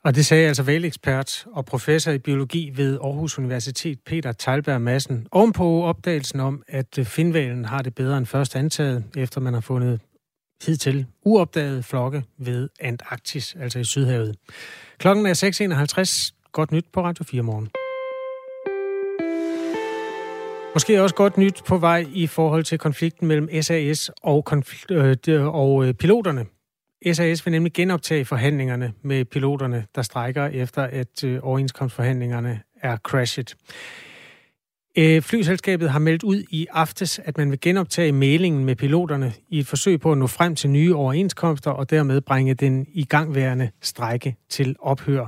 Og 0.04 0.16
det 0.16 0.26
sagde 0.26 0.48
altså 0.48 0.64
valgekspert 0.64 1.46
og 1.54 1.66
professor 1.66 2.12
i 2.12 2.18
biologi 2.18 2.72
ved 2.76 3.00
Aarhus 3.04 3.38
Universitet, 3.40 4.00
Peter 4.06 4.32
Teilberg 4.32 4.82
Madsen, 4.82 5.28
ovenpå 5.32 5.84
opdagelsen 5.84 6.40
om, 6.40 6.64
at 6.68 7.00
øh, 7.00 7.06
finvalen 7.06 7.66
har 7.66 7.82
det 7.82 7.96
bedre 7.96 8.18
end 8.18 8.26
først 8.26 8.56
antaget, 8.56 9.04
efter 9.18 9.42
man 9.42 9.54
har 9.54 9.62
fundet 9.62 10.00
hidtil 10.66 11.06
uopdagede 11.26 11.84
flokke 11.84 12.24
ved 12.38 12.70
Antarktis, 12.80 13.56
altså 13.60 13.80
i 13.80 13.84
Sydhavet. 13.84 14.36
Klokken 14.98 15.26
er 15.26 16.34
6.51. 16.34 16.50
Godt 16.52 16.72
nyt 16.72 16.86
på 16.94 17.04
Radio 17.04 17.24
4 17.24 17.42
morgen. 17.42 17.85
Måske 20.76 21.02
også 21.02 21.16
godt 21.16 21.38
nyt 21.38 21.62
på 21.68 21.78
vej 21.78 22.06
i 22.14 22.28
forhold 22.28 22.64
til 22.64 22.78
konflikten 22.78 23.28
mellem 23.28 23.62
SAS 23.62 24.12
og, 24.24 24.54
konfl- 24.54 25.30
øh, 25.30 25.56
og 25.56 25.88
øh, 25.88 25.94
piloterne. 25.94 26.46
SAS 27.14 27.46
vil 27.46 27.52
nemlig 27.52 27.74
genoptage 27.74 28.26
forhandlingerne 28.26 28.94
med 29.02 29.26
piloterne, 29.26 29.86
der 29.96 30.02
strækker 30.02 30.46
efter, 30.46 30.84
at 30.84 31.24
øh, 31.24 31.40
overenskomstforhandlingerne 31.44 32.62
er 32.82 32.98
crashet. 32.98 33.56
Øh, 34.98 35.22
flyselskabet 35.22 35.90
har 35.90 36.00
meldt 36.00 36.24
ud 36.24 36.44
i 36.50 36.68
aftes, 36.72 37.20
at 37.20 37.38
man 37.38 37.52
vil 37.52 37.60
genoptage 37.62 38.12
mailingen 38.12 38.66
med 38.66 38.76
piloterne 38.76 39.34
i 39.50 39.60
et 39.60 39.68
forsøg 39.68 40.00
på 40.00 40.12
at 40.12 40.18
nå 40.18 40.28
frem 40.28 40.56
til 40.56 40.70
nye 40.70 40.96
overenskomster 40.96 41.72
og 41.72 41.90
dermed 41.90 42.22
bringe 42.22 42.54
den 42.54 42.88
igangværende 42.94 43.70
strække 43.82 44.36
til 44.50 44.76
ophør. 44.80 45.26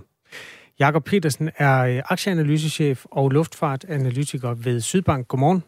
Jakob 0.79 1.03
Petersen 1.03 1.49
er 1.57 1.79
øh, 1.79 2.01
aktieanalysechef 2.05 3.05
og 3.05 3.29
luftfartanalytiker 3.29 4.53
ved 4.53 4.81
Sydbank. 4.81 5.27
Godmorgen. 5.27 5.63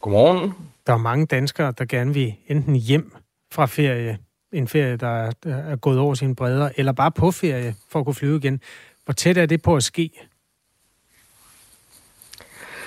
Godmorgen. 0.00 0.54
Der 0.86 0.92
er 0.92 0.96
mange 0.96 1.26
danskere, 1.26 1.72
der 1.78 1.84
gerne 1.84 2.14
vil 2.14 2.34
enten 2.46 2.76
hjem 2.76 3.16
fra 3.52 3.66
ferie, 3.66 4.18
en 4.52 4.68
ferie, 4.68 4.96
der 4.96 5.32
er 5.44 5.76
gået 5.76 5.98
over 5.98 6.14
sine 6.14 6.36
bredder, 6.36 6.70
eller 6.76 6.92
bare 6.92 7.10
på 7.10 7.30
ferie 7.30 7.74
for 7.88 7.98
at 7.98 8.04
kunne 8.04 8.14
flyve 8.14 8.36
igen. 8.36 8.60
Hvor 9.04 9.12
tæt 9.12 9.36
er 9.36 9.46
det 9.46 9.62
på 9.62 9.76
at 9.76 9.82
ske? 9.82 10.10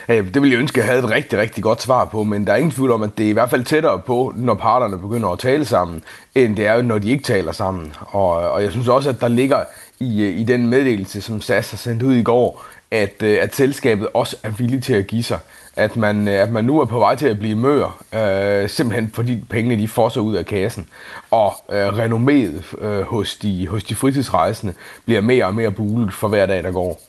Det 0.09 0.41
ville 0.41 0.51
jeg 0.51 0.59
ønske, 0.59 0.81
at 0.81 0.87
jeg 0.87 0.93
havde 0.93 1.05
et 1.05 1.11
rigtig, 1.11 1.39
rigtig 1.39 1.63
godt 1.63 1.81
svar 1.81 2.05
på, 2.05 2.23
men 2.23 2.47
der 2.47 2.53
er 2.53 2.57
ingen 2.57 2.71
tvivl 2.71 2.91
om, 2.91 3.03
at 3.03 3.17
det 3.17 3.25
er 3.25 3.29
i 3.29 3.33
hvert 3.33 3.49
fald 3.49 3.63
tættere 3.63 3.99
på, 3.99 4.33
når 4.35 4.53
parterne 4.53 4.99
begynder 4.99 5.29
at 5.29 5.39
tale 5.39 5.65
sammen, 5.65 6.03
end 6.35 6.55
det 6.55 6.67
er, 6.67 6.81
når 6.81 6.97
de 6.97 7.09
ikke 7.11 7.23
taler 7.23 7.51
sammen. 7.51 7.93
Og, 7.99 8.29
og 8.29 8.63
jeg 8.63 8.71
synes 8.71 8.87
også, 8.87 9.09
at 9.09 9.21
der 9.21 9.27
ligger 9.27 9.63
i, 9.99 10.23
øh, 10.23 10.39
i 10.39 10.43
den 10.43 10.67
meddelelse, 10.67 11.21
som 11.21 11.41
SAS 11.41 11.71
har 11.71 11.77
sendt 11.77 12.03
ud 12.03 12.15
i 12.15 12.23
går, 12.23 12.65
at, 12.91 13.23
øh, 13.23 13.37
at 13.41 13.55
selskabet 13.55 14.07
også 14.13 14.35
er 14.43 14.49
villig 14.49 14.83
til 14.83 14.93
at 14.93 15.07
give 15.07 15.23
sig 15.23 15.39
at 15.79 15.97
man, 15.97 16.27
øh, 16.27 16.33
at 16.33 16.51
man 16.51 16.65
nu 16.65 16.79
er 16.79 16.85
på 16.85 16.99
vej 16.99 17.15
til 17.15 17.27
at 17.27 17.39
blive 17.39 17.55
mør, 17.55 18.03
øh, 18.13 18.69
simpelthen 18.69 19.11
fordi 19.13 19.43
pengene 19.49 19.81
de 19.81 19.87
fosser 19.87 20.21
ud 20.21 20.35
af 20.35 20.45
kassen, 20.45 20.87
og 21.31 21.53
øh, 21.71 21.87
renomméet 21.87 22.85
øh, 22.85 23.01
hos, 23.01 23.35
de, 23.35 23.67
hos 23.67 23.83
de 23.83 23.95
fritidsrejsende 23.95 24.73
bliver 25.05 25.21
mere 25.21 25.45
og 25.45 25.55
mere 25.55 25.71
bulet 25.71 26.13
for 26.13 26.27
hver 26.27 26.45
dag, 26.45 26.63
der 26.63 26.71
går. 26.71 27.08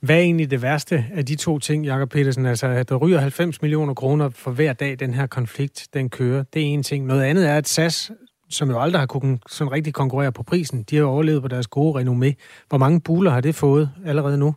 Hvad 0.00 0.16
er 0.16 0.20
egentlig 0.20 0.50
det 0.50 0.62
værste 0.62 1.04
af 1.14 1.26
de 1.26 1.34
to 1.34 1.58
ting, 1.58 1.84
Jakob 1.84 2.10
Petersen? 2.10 2.46
Altså, 2.46 2.66
at 2.66 2.88
der 2.88 2.96
ryger 2.96 3.18
90 3.18 3.62
millioner 3.62 3.94
kroner 3.94 4.28
for 4.28 4.50
hver 4.50 4.72
dag, 4.72 4.96
den 5.00 5.14
her 5.14 5.26
konflikt, 5.26 5.88
den 5.94 6.10
kører. 6.10 6.44
Det 6.54 6.62
er 6.62 6.66
en 6.66 6.82
ting. 6.82 7.06
Noget 7.06 7.22
andet 7.22 7.48
er, 7.48 7.56
at 7.56 7.68
SAS, 7.68 8.10
som 8.48 8.70
jo 8.70 8.80
aldrig 8.80 9.00
har 9.00 9.06
kunnet 9.06 9.40
sådan 9.48 9.72
rigtig 9.72 9.94
konkurrere 9.94 10.32
på 10.32 10.42
prisen, 10.42 10.82
de 10.82 10.96
har 10.96 11.02
jo 11.02 11.08
overlevet 11.08 11.42
på 11.42 11.48
deres 11.48 11.66
gode 11.66 12.02
renommé. 12.02 12.32
Hvor 12.68 12.78
mange 12.78 13.00
buler 13.00 13.30
har 13.30 13.40
det 13.40 13.54
fået 13.54 13.90
allerede 14.04 14.38
nu? 14.38 14.54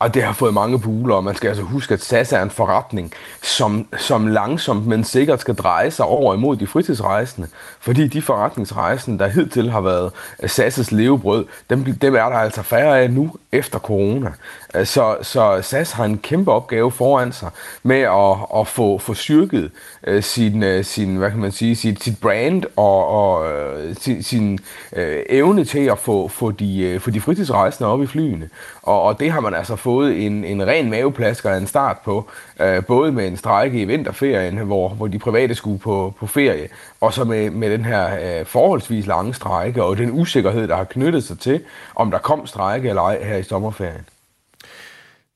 Og 0.00 0.14
det 0.14 0.22
har 0.22 0.32
fået 0.32 0.54
mange 0.54 0.80
buler, 0.80 1.14
og 1.14 1.24
man 1.24 1.34
skal 1.34 1.48
altså 1.48 1.62
huske, 1.62 1.94
at 1.94 2.02
SAS 2.02 2.32
er 2.32 2.42
en 2.42 2.50
forretning, 2.50 3.12
som, 3.42 3.86
som 3.96 4.26
langsomt, 4.26 4.86
men 4.86 5.04
sikkert 5.04 5.40
skal 5.40 5.54
dreje 5.54 5.90
sig 5.90 6.06
over 6.06 6.34
imod 6.34 6.56
de 6.56 6.66
fritidsrejsende. 6.66 7.48
Fordi 7.80 8.08
de 8.08 8.22
forretningsrejsende, 8.22 9.18
der 9.18 9.28
hidtil 9.28 9.70
har 9.70 9.80
været 9.80 10.12
øh, 10.42 10.50
SAS' 10.50 10.94
levebrød, 10.94 11.46
dem, 11.70 11.84
dem 11.84 12.14
er 12.14 12.28
der 12.28 12.36
altså 12.36 12.62
færre 12.62 13.00
af 13.00 13.10
nu 13.10 13.30
efter 13.52 13.78
corona. 13.78 14.32
Øh, 14.74 14.86
så, 14.86 15.16
så 15.22 15.58
SAS 15.62 15.92
har 15.92 16.04
en 16.04 16.18
kæmpe 16.18 16.52
opgave 16.52 16.90
foran 16.90 17.32
sig 17.32 17.50
med 17.82 18.00
at, 18.00 18.60
at 18.60 18.66
få, 18.66 18.98
få 18.98 19.14
styrket 19.14 19.70
uh, 20.08 20.22
sin, 20.22 20.62
uh, 20.62 20.84
sin, 20.84 21.16
hvad 21.16 21.30
kan 21.30 21.40
man 21.40 21.52
sige, 21.52 21.76
sit, 21.76 22.04
sit 22.04 22.20
brand 22.20 22.64
og, 22.76 23.06
og 23.08 23.40
uh, 23.40 23.94
sin, 24.00 24.22
sin 24.22 24.58
uh, 24.92 25.02
evne 25.28 25.64
til 25.64 25.86
at 25.86 25.98
få, 25.98 26.28
få, 26.28 26.50
de, 26.50 26.92
uh, 26.94 27.00
få 27.00 27.10
de 27.10 27.20
fritidsrejsende 27.20 27.90
op 27.90 28.02
i 28.02 28.06
flyene. 28.06 28.48
Og, 28.82 29.02
og 29.02 29.20
det 29.20 29.32
har 29.32 29.40
man 29.40 29.54
altså 29.54 29.76
fået 29.76 29.87
en, 29.96 30.44
en 30.44 30.66
ren 30.66 30.90
maveplasker 30.90 31.50
af 31.50 31.56
en 31.56 31.66
start 31.66 31.98
på, 32.04 32.30
øh, 32.60 32.84
både 32.84 33.12
med 33.12 33.26
en 33.26 33.36
strække 33.36 33.80
i 33.80 33.84
vinterferien, 33.84 34.56
hvor, 34.56 34.88
hvor 34.88 35.06
de 35.06 35.18
private 35.18 35.54
skulle 35.54 35.78
på, 35.78 36.14
på 36.18 36.26
ferie, 36.26 36.68
og 37.00 37.14
så 37.14 37.24
med, 37.24 37.50
med 37.50 37.70
den 37.70 37.84
her 37.84 38.38
øh, 38.40 38.46
forholdsvis 38.46 39.06
lange 39.06 39.34
strække 39.34 39.82
og 39.82 39.96
den 39.96 40.10
usikkerhed, 40.10 40.68
der 40.68 40.76
har 40.76 40.84
knyttet 40.84 41.24
sig 41.24 41.38
til, 41.38 41.60
om 41.94 42.10
der 42.10 42.18
kom 42.18 42.46
strække 42.46 42.88
eller 42.88 43.02
ej 43.02 43.24
her 43.24 43.36
i 43.36 43.42
sommerferien. 43.42 44.04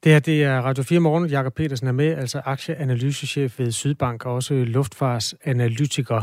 Det 0.05 0.13
her 0.13 0.19
det 0.19 0.45
er 0.45 0.61
Radio 0.61 0.83
4 0.83 1.01
Morgen. 1.01 1.27
Jakob 1.27 1.55
Petersen 1.55 1.89
er 1.89 1.93
med, 1.93 2.17
altså 2.19 2.41
aktieanalysechef 2.45 3.59
ved 3.59 3.73
Sydbank 3.73 4.27
og 4.27 4.35
også 4.35 4.55
luftfartsanalytiker. 4.55 6.23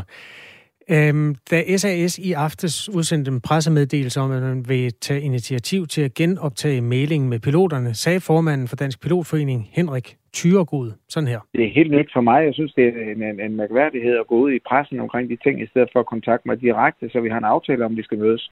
Øhm, 0.92 1.34
da 1.50 1.76
SAS 1.76 2.18
i 2.18 2.32
aftes 2.32 2.88
udsendte 2.88 3.30
en 3.30 3.40
pressemeddelelse 3.40 4.20
om, 4.20 4.30
at 4.32 4.42
man 4.42 4.68
vil 4.68 4.92
tage 4.92 5.20
initiativ 5.20 5.86
til 5.86 6.02
at 6.02 6.14
genoptage 6.14 6.80
mailingen 6.80 7.30
med 7.30 7.40
piloterne, 7.40 7.94
sagde 7.94 8.20
formanden 8.20 8.68
for 8.68 8.76
Dansk 8.76 9.02
Pilotforening, 9.02 9.68
Henrik 9.72 10.16
Tyregod, 10.32 10.92
sådan 11.08 11.28
her. 11.28 11.40
Det 11.52 11.64
er 11.64 11.74
helt 11.74 11.90
nyt 11.90 12.10
for 12.12 12.20
mig. 12.20 12.44
Jeg 12.44 12.54
synes, 12.54 12.72
det 12.72 12.84
er 12.84 13.12
en, 13.14 13.22
en, 13.22 13.40
en 13.40 13.56
mærkværdighed 13.56 14.18
at 14.18 14.26
gå 14.26 14.34
ud 14.34 14.52
i 14.52 14.58
pressen 14.68 15.00
omkring 15.00 15.30
de 15.30 15.36
ting, 15.44 15.62
i 15.62 15.66
stedet 15.66 15.88
for 15.92 16.00
at 16.00 16.06
kontakte 16.06 16.48
mig 16.48 16.60
direkte, 16.60 17.10
så 17.10 17.20
vi 17.20 17.28
har 17.28 17.38
en 17.38 17.44
aftale 17.44 17.84
om, 17.84 17.96
vi 17.96 18.02
skal 18.02 18.18
mødes. 18.18 18.50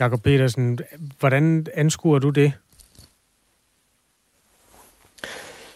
Jakob 0.00 0.20
Petersen, 0.24 0.78
hvordan 1.20 1.66
anskuer 1.74 2.18
du 2.18 2.30
det? 2.30 2.52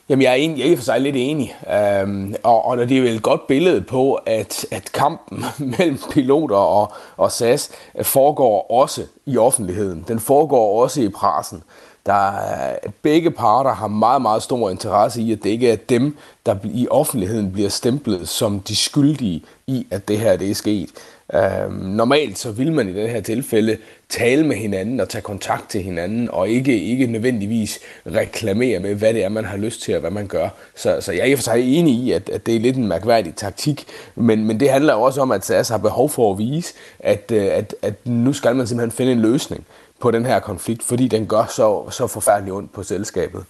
Jamen, 0.09 0.23
jeg 0.23 0.31
er, 0.31 0.35
egentlig, 0.35 0.65
jeg 0.65 0.73
er 0.73 0.77
for 0.77 0.85
sig 0.85 1.01
lidt 1.01 1.17
enig. 1.17 1.57
Øhm, 1.73 2.35
og, 2.43 2.65
og 2.65 2.77
det 2.77 2.93
er 2.93 2.99
jo 2.99 3.05
et 3.05 3.23
godt 3.23 3.47
billede 3.47 3.81
på, 3.81 4.15
at, 4.15 4.67
at 4.71 4.93
kampen 4.93 5.45
mellem 5.79 5.99
piloter 6.11 6.57
og, 6.57 6.93
og 7.17 7.33
SAS 7.33 7.71
foregår 8.03 8.71
også 8.71 9.03
i 9.27 9.39
offentligheden. 9.39 10.05
Den 10.09 10.21
foregår 10.21 10.83
også 10.83 11.01
i 11.01 11.09
pressen. 11.09 11.63
Der 12.07 12.31
er, 12.31 12.77
begge 13.03 13.31
parter 13.31 13.75
har 13.75 13.87
meget, 13.87 14.23
meget 14.23 14.43
stor 14.43 14.71
interesse 14.71 15.23
i, 15.23 15.33
at 15.33 15.43
det 15.43 15.51
ikke 15.51 15.71
er 15.71 15.77
dem, 15.77 16.17
der 16.47 16.57
i 16.65 16.89
offentligheden 16.91 17.53
bliver 17.53 17.69
stemplet 17.69 18.29
som 18.29 18.61
de 18.61 18.77
skyldige 18.77 19.43
i, 19.67 19.87
at 19.91 20.09
det 20.09 20.19
her 20.19 20.37
det 20.37 20.51
er 20.51 20.55
sket. 20.55 20.91
Øhm, 21.35 21.73
normalt 21.73 22.39
så 22.39 22.51
vil 22.51 22.73
man 22.73 22.89
i 22.89 22.93
det 22.93 23.11
her 23.11 23.21
tilfælde 23.21 23.79
tale 24.09 24.47
med 24.47 24.57
hinanden 24.57 25.01
og 25.01 25.09
tage 25.09 25.23
kontakt 25.23 25.71
til 25.71 25.83
hinanden, 25.83 26.31
og 26.31 26.49
ikke, 26.49 26.81
ikke 26.81 27.07
nødvendigvis 27.07 27.79
reklamere 28.07 28.81
med, 28.81 28.95
hvad 28.95 29.15
det 29.15 29.25
er, 29.25 29.29
man 29.29 29.45
har 29.45 29.57
lyst 29.57 29.83
til 29.83 29.95
og 29.95 30.01
hvad 30.01 30.11
man 30.11 30.27
gør. 30.27 30.49
Så, 30.77 31.01
så 31.01 31.13
jeg 31.13 31.21
er 31.21 31.25
i 31.25 31.37
for 31.37 31.43
sig 31.43 31.79
enig 31.79 31.95
i, 31.95 32.13
at, 32.13 32.29
at 32.29 32.47
det 32.47 32.57
er 32.57 32.61
lidt 32.61 32.77
en 32.77 32.89
mærkværdig 32.89 33.35
taktik, 33.37 33.85
men, 34.15 34.45
men 34.45 34.61
det 34.61 34.71
handler 34.71 34.95
også 34.95 35.21
om, 35.21 35.31
at 35.31 35.45
SAS 35.45 35.69
har 35.69 35.79
behov 35.79 36.11
for 36.11 36.33
at 36.33 36.39
vise, 36.39 36.75
at, 36.99 37.33
øh, 37.33 37.47
at, 37.53 37.75
at 37.83 38.07
nu 38.07 38.33
skal 38.33 38.57
man 38.57 38.67
simpelthen 38.67 38.97
finde 38.97 39.13
en 39.13 39.21
løsning 39.21 39.67
på 40.01 40.11
den 40.11 40.27
her 40.27 40.41
konflikt, 40.41 40.83
fordi 40.83 41.09
den 41.09 41.27
gør 41.27 41.45
så, 41.57 41.91
så 41.91 42.07
forfærdeligt 42.07 42.55
ondt 42.55 42.73
på 42.73 42.83
selskabet. 42.83 43.45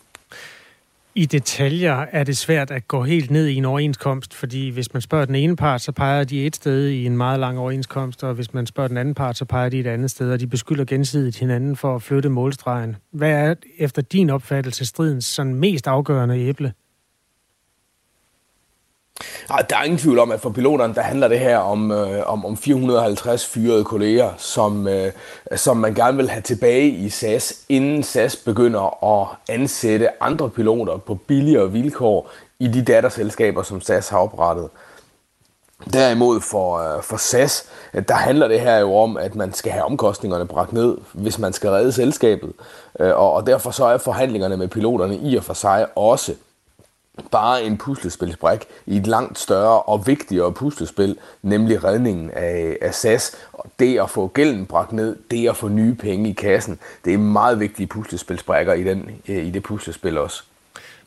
I 1.14 1.26
detaljer 1.26 2.06
er 2.12 2.24
det 2.24 2.36
svært 2.36 2.70
at 2.70 2.88
gå 2.88 3.02
helt 3.02 3.30
ned 3.30 3.46
i 3.46 3.54
en 3.54 3.64
overenskomst, 3.64 4.34
fordi 4.34 4.68
hvis 4.68 4.92
man 4.92 5.00
spørger 5.00 5.24
den 5.24 5.34
ene 5.34 5.56
part, 5.56 5.80
så 5.80 5.92
peger 5.92 6.24
de 6.24 6.46
et 6.46 6.56
sted 6.56 6.88
i 6.88 7.06
en 7.06 7.16
meget 7.16 7.40
lang 7.40 7.58
overenskomst, 7.58 8.24
og 8.24 8.34
hvis 8.34 8.54
man 8.54 8.66
spørger 8.66 8.88
den 8.88 8.96
anden 8.96 9.14
part, 9.14 9.36
så 9.36 9.44
peger 9.44 9.68
de 9.68 9.80
et 9.80 9.86
andet 9.86 10.10
sted, 10.10 10.32
og 10.32 10.40
de 10.40 10.46
beskylder 10.46 10.84
gensidigt 10.84 11.38
hinanden 11.38 11.76
for 11.76 11.94
at 11.94 12.02
flytte 12.02 12.28
målstregen. 12.28 12.96
Hvad 13.12 13.30
er 13.30 13.54
efter 13.78 14.02
din 14.02 14.30
opfattelse 14.30 14.86
stridens 14.86 15.24
sådan 15.24 15.54
mest 15.54 15.86
afgørende 15.86 16.38
æble? 16.38 16.72
Der 19.48 19.76
er 19.76 19.82
ingen 19.82 19.98
tvivl 19.98 20.18
om, 20.18 20.30
at 20.30 20.40
for 20.40 20.50
piloterne, 20.50 20.94
der 20.94 21.00
handler 21.00 21.28
det 21.28 21.38
her 21.38 21.58
om, 21.58 21.90
øh, 21.90 22.26
om, 22.26 22.46
om 22.46 22.56
450 22.56 23.46
fyrede 23.46 23.84
kolleger, 23.84 24.30
som, 24.36 24.88
øh, 24.88 25.12
som 25.56 25.76
man 25.76 25.94
gerne 25.94 26.16
vil 26.16 26.30
have 26.30 26.42
tilbage 26.42 26.88
i 26.88 27.08
SAS, 27.08 27.54
inden 27.68 28.02
SAS 28.02 28.36
begynder 28.36 29.04
at 29.20 29.28
ansætte 29.48 30.22
andre 30.22 30.50
piloter 30.50 30.96
på 30.96 31.14
billigere 31.14 31.72
vilkår 31.72 32.30
i 32.58 32.68
de 32.68 32.82
datterselskaber, 32.82 33.62
som 33.62 33.80
SAS 33.80 34.08
har 34.08 34.18
oprettet. 34.18 34.68
Derimod 35.92 36.40
for, 36.40 36.96
øh, 36.96 37.02
for 37.02 37.16
SAS, 37.16 37.68
øh, 37.94 38.02
der 38.08 38.14
handler 38.14 38.48
det 38.48 38.60
her 38.60 38.78
jo 38.78 38.96
om, 38.96 39.16
at 39.16 39.34
man 39.34 39.52
skal 39.52 39.72
have 39.72 39.84
omkostningerne 39.84 40.46
bragt 40.46 40.72
ned, 40.72 40.96
hvis 41.12 41.38
man 41.38 41.52
skal 41.52 41.70
redde 41.70 41.92
selskabet. 41.92 42.52
Øh, 43.00 43.16
og, 43.16 43.32
og 43.32 43.46
derfor 43.46 43.70
så 43.70 43.84
er 43.84 43.98
forhandlingerne 43.98 44.56
med 44.56 44.68
piloterne 44.68 45.16
i 45.16 45.36
og 45.36 45.44
for 45.44 45.54
sig 45.54 45.86
også 45.96 46.34
bare 47.30 47.64
en 47.64 47.78
puslespilsbrik 47.78 48.64
i 48.86 48.96
et 48.96 49.06
langt 49.06 49.38
større 49.38 49.82
og 49.82 50.06
vigtigere 50.06 50.52
puslespil, 50.52 51.16
nemlig 51.42 51.84
redningen 51.84 52.30
af, 52.30 52.78
af 52.82 52.94
SAS. 52.94 53.36
Og 53.52 53.70
det 53.78 53.98
at 53.98 54.10
få 54.10 54.28
gælden 54.28 54.66
bragt 54.66 54.92
ned, 54.92 55.16
det 55.30 55.48
at 55.48 55.56
få 55.56 55.68
nye 55.68 55.94
penge 55.94 56.30
i 56.30 56.32
kassen, 56.32 56.78
det 57.04 57.14
er 57.14 57.18
meget 57.18 57.60
vigtige 57.60 57.86
puslespilsbrækker 57.86 58.72
i, 58.72 58.84
den, 58.84 59.10
øh, 59.28 59.46
i 59.46 59.50
det 59.50 59.62
puslespil 59.62 60.18
også. 60.18 60.42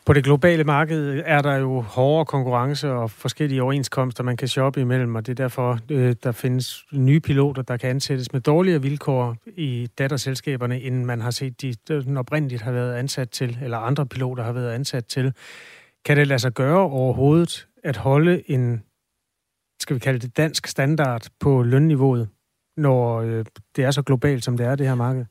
På 0.05 0.13
det 0.13 0.23
globale 0.23 0.63
marked 0.63 1.21
er 1.25 1.41
der 1.41 1.55
jo 1.55 1.81
hårdere 1.81 2.25
konkurrence 2.25 2.91
og 2.91 3.11
forskellige 3.11 3.63
overenskomster, 3.63 4.23
man 4.23 4.37
kan 4.37 4.47
shoppe 4.47 4.81
imellem, 4.81 5.15
og 5.15 5.25
det 5.25 5.31
er 5.31 5.43
derfor, 5.43 5.79
øh, 5.89 6.15
der 6.23 6.31
findes 6.31 6.85
nye 6.91 7.19
piloter, 7.19 7.61
der 7.61 7.77
kan 7.77 7.89
ansættes 7.89 8.33
med 8.33 8.41
dårligere 8.41 8.81
vilkår 8.81 9.35
i 9.57 9.89
datterselskaberne, 9.97 10.81
end 10.81 11.05
man 11.05 11.21
har 11.21 11.31
set, 11.31 11.61
de 11.61 11.75
den 11.87 12.17
oprindeligt 12.17 12.61
har 12.61 12.71
været 12.71 12.95
ansat 12.95 13.29
til, 13.29 13.57
eller 13.63 13.77
andre 13.77 14.05
piloter 14.05 14.43
har 14.43 14.51
været 14.51 14.71
ansat 14.71 15.05
til. 15.05 15.33
Kan 16.05 16.17
det 16.17 16.27
lade 16.27 16.39
sig 16.39 16.53
gøre 16.53 16.79
overhovedet 16.79 17.67
at 17.83 17.97
holde 17.97 18.51
en, 18.51 18.83
skal 19.81 19.93
vi 19.93 19.99
kalde 19.99 20.19
det 20.19 20.37
dansk 20.37 20.67
standard 20.67 21.27
på 21.39 21.63
lønniveauet, 21.63 22.29
når 22.77 23.21
øh, 23.21 23.45
det 23.75 23.83
er 23.83 23.91
så 23.91 24.01
globalt, 24.01 24.43
som 24.43 24.57
det 24.57 24.65
er, 24.65 24.75
det 24.75 24.87
her 24.87 24.95
marked? 24.95 25.25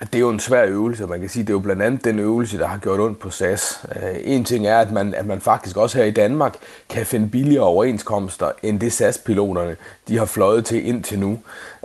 Det 0.00 0.14
er 0.14 0.18
jo 0.18 0.30
en 0.30 0.40
svær 0.40 0.64
øvelse, 0.64 1.06
man 1.06 1.20
kan 1.20 1.28
sige, 1.28 1.42
det 1.42 1.48
er 1.48 1.54
jo 1.54 1.58
blandt 1.58 1.82
andet 1.82 2.04
den 2.04 2.18
øvelse, 2.18 2.58
der 2.58 2.66
har 2.66 2.78
gjort 2.78 3.00
ondt 3.00 3.18
på 3.18 3.30
SAS. 3.30 3.84
Øh, 3.96 4.16
en 4.24 4.44
ting 4.44 4.66
er, 4.66 4.78
at 4.78 4.92
man, 4.92 5.14
at 5.14 5.26
man 5.26 5.40
faktisk 5.40 5.76
også 5.76 5.98
her 5.98 6.04
i 6.04 6.10
Danmark 6.10 6.54
kan 6.88 7.06
finde 7.06 7.28
billigere 7.28 7.64
overenskomster, 7.64 8.50
end 8.62 8.80
det 8.80 8.92
SAS-piloterne 8.92 9.76
de 10.08 10.18
har 10.18 10.24
fløjet 10.24 10.64
til 10.64 10.88
indtil 10.88 11.18
nu. 11.18 11.38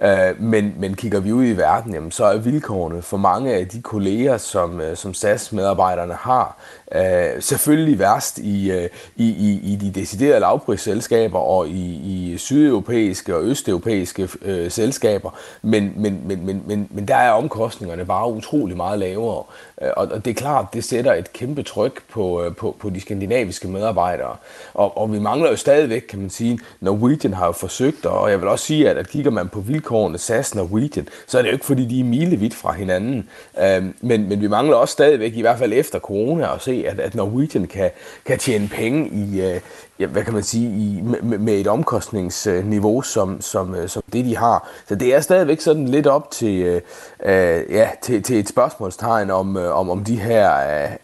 Øh, 0.04 0.42
men, 0.42 0.74
men 0.78 0.96
kigger 0.96 1.20
vi 1.20 1.32
ud 1.32 1.46
i 1.46 1.58
verden, 1.58 1.94
jamen, 1.94 2.12
så 2.12 2.26
er 2.26 2.38
vilkårene 2.38 3.02
for 3.02 3.18
mange 3.18 3.54
af 3.54 3.68
de 3.68 3.82
kolleger, 3.82 4.38
som, 4.38 4.82
øh, 4.82 4.98
som 4.98 5.14
SAS-medarbejderne 5.14 6.14
har, 6.14 6.58
øh, 6.96 7.42
selvfølgelig 7.42 8.00
værst 8.00 8.38
i, 8.38 8.72
øh, 8.72 8.90
i, 9.16 9.28
i, 9.30 9.74
i 9.74 9.76
de 9.76 9.92
deciderede 9.92 10.40
lavprisselskaber 10.40 11.40
og 11.40 11.68
i, 11.68 11.96
i 11.96 12.38
sydeuropæiske 12.38 13.36
og 13.36 13.44
østeuropæiske 13.44 14.30
øh, 14.42 14.72
selskaber, 14.72 15.30
men, 15.62 15.94
men, 15.96 16.22
men, 16.26 16.46
men, 16.46 16.64
men, 16.68 16.88
men 16.92 17.08
der 17.08 17.16
er 17.16 17.32
omkostningerne 17.32 18.06
bare 18.06 18.32
utrolig 18.32 18.78
meget 18.78 19.00
lavere. 19.00 19.44
Øh, 19.82 19.90
og, 19.98 20.08
og 20.12 20.26
det 20.26 20.32
er 20.32 20.36
klart, 20.36 20.66
det 20.74 20.84
sætter 20.84 21.14
et 21.14 21.34
kæmpe 21.34 21.64
tryk 21.64 22.02
på, 22.10 22.44
øh, 22.44 22.56
på, 22.56 22.76
på 22.80 22.90
de 22.90 23.02
skandinaviske 23.02 23.68
medarbejdere. 23.68 24.36
Og, 24.74 24.98
og 24.98 25.14
vi 25.14 25.20
mangler 25.20 25.50
jo 25.50 25.56
stadigvæk, 25.56 26.02
kan 26.10 26.20
man 26.20 26.30
sige, 26.30 26.60
Norwegian 26.80 27.34
har 27.34 27.46
jo 27.46 27.52
forsøgt, 27.52 28.06
og 28.06 28.32
jeg 28.32 28.42
vil 28.42 28.48
også 28.48 28.66
sige, 28.66 28.90
at, 28.90 28.98
at 28.98 29.10
kigger 29.10 29.32
man 29.32 29.50
på 29.50 29.60
vilkårene 29.60 30.18
SAS 30.18 30.56
Norwegian, 30.56 31.08
så 31.28 31.38
er 31.38 31.42
det 31.42 31.50
jo 31.50 31.54
ikke 31.54 31.66
fordi, 31.66 31.86
de 31.86 32.00
er 32.00 32.04
milevidt 32.04 32.56
fra 32.56 32.74
hinanden. 32.74 33.30
Øhm, 33.60 33.96
men, 34.02 34.30
men 34.30 34.42
vi 34.42 34.48
mangler 34.48 34.76
også 34.76 34.92
stadigvæk, 34.92 35.34
i 35.36 35.42
hvert 35.42 35.60
fald 35.60 35.74
efter 35.74 36.00
corona, 36.00 36.54
at 36.56 36.62
se, 36.62 36.83
at, 36.86 37.00
at 37.00 37.16
Norwegian 37.16 37.68
kan, 37.68 37.92
kan 38.26 38.40
tjene 38.40 38.68
penge 38.68 39.10
i, 39.10 39.42
øh, 39.42 39.62
ja, 40.00 40.06
hvad 40.08 40.24
kan 40.24 40.34
man 40.34 40.44
sige, 40.44 40.70
i, 40.70 41.02
med, 41.02 41.38
med 41.38 41.54
et 41.54 41.68
omkostningsniveau 41.68 43.02
som, 43.02 43.42
som, 43.42 43.76
øh, 43.76 43.90
som 43.90 44.04
det, 44.14 44.26
de 44.26 44.38
har. 44.38 44.70
Så 44.88 44.96
det 44.96 45.16
er 45.16 45.22
stadigvæk 45.22 45.62
sådan 45.62 45.88
lidt 45.88 46.08
op 46.08 46.32
til, 46.32 46.62
øh, 46.62 46.82
øh 47.26 47.64
ja, 47.70 47.90
til, 48.02 48.24
til 48.24 48.40
et 48.40 48.50
spørgsmålstegn 48.50 49.32
om, 49.32 49.58
øh, 49.58 49.80
om, 49.80 49.90
om 49.90 50.04
de 50.04 50.16
her 50.16 50.52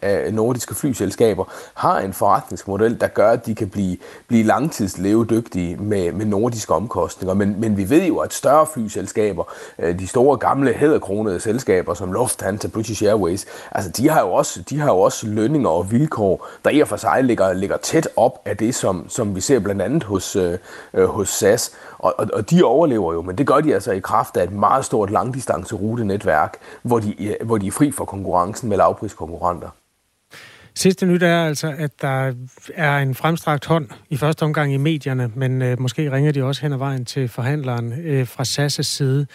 øh, 0.02 0.32
nordiske 0.32 0.74
flyselskaber 0.74 1.44
har 1.74 1.98
en 1.98 2.12
forretningsmodel, 2.12 3.00
der 3.00 3.06
gør, 3.06 3.30
at 3.30 3.46
de 3.46 3.54
kan 3.54 3.68
blive, 3.68 3.96
blive 4.28 4.42
langtidslevedygtige 4.42 5.76
med, 5.76 6.12
med 6.12 6.26
nordiske 6.26 6.74
omkostninger. 6.74 7.34
Men, 7.34 7.60
men 7.60 7.76
vi 7.76 7.90
ved 7.90 8.04
jo, 8.04 8.18
at 8.18 8.32
større 8.32 8.66
flyselskaber, 8.74 9.44
øh, 9.78 9.98
de 9.98 10.06
store 10.06 10.36
gamle 10.36 10.72
hæderkronede 10.72 11.40
selskaber 11.40 11.94
som 11.94 12.12
Lufthansa, 12.12 12.68
British 12.68 13.04
Airways, 13.04 13.46
altså 13.72 13.90
de 13.90 14.08
har 14.08 14.20
jo 14.20 14.32
også, 14.32 14.62
de 14.70 14.78
har 14.78 14.90
jo 14.90 14.98
også 14.98 15.26
lønninger 15.26 15.70
og 15.70 15.90
vilkår, 15.90 16.48
der 16.64 16.70
i 16.70 16.80
og 16.80 16.88
for 16.88 16.96
sig 16.96 17.24
ligger, 17.24 17.52
ligger 17.52 17.76
tæt 17.76 18.08
op 18.16 18.42
af 18.44 18.56
det, 18.56 18.74
som, 18.80 19.08
som 19.08 19.34
vi 19.36 19.40
ser 19.40 19.60
blandt 19.60 19.82
andet 19.82 20.04
hos, 20.04 20.36
øh, 20.36 20.58
øh, 20.94 21.06
hos 21.06 21.28
SAS. 21.28 21.72
Og, 21.98 22.14
og, 22.18 22.26
og 22.32 22.50
de 22.50 22.64
overlever 22.64 23.12
jo, 23.12 23.22
men 23.22 23.38
det 23.38 23.46
gør 23.46 23.60
de 23.60 23.74
altså 23.74 23.92
i 23.92 24.00
kraft 24.00 24.36
af 24.36 24.44
et 24.44 24.52
meget 24.52 24.84
stort 24.84 25.10
langdistancerutenetværk, 25.10 26.56
hvor 26.82 26.98
de, 26.98 27.24
øh, 27.24 27.46
hvor 27.46 27.58
de 27.58 27.66
er 27.66 27.70
fri 27.70 27.90
for 27.90 28.04
konkurrencen 28.04 28.68
med 28.68 28.76
lavpriskonkurrenter. 28.76 29.68
Sidste 30.74 31.06
nyt 31.06 31.22
er 31.22 31.44
altså, 31.44 31.74
at 31.78 31.90
der 32.02 32.34
er 32.74 32.98
en 32.98 33.14
fremstrakt 33.14 33.66
hånd 33.66 33.88
i 34.08 34.16
første 34.16 34.42
omgang 34.42 34.74
i 34.74 34.76
medierne, 34.76 35.32
men 35.34 35.62
øh, 35.62 35.80
måske 35.80 36.12
ringer 36.12 36.32
de 36.32 36.44
også 36.44 36.62
hen 36.62 36.72
ad 36.72 36.78
vejen 36.78 37.04
til 37.04 37.28
forhandleren 37.28 37.92
øh, 37.92 38.26
fra 38.26 38.42
SAS' 38.44 38.82
side. 38.82 39.26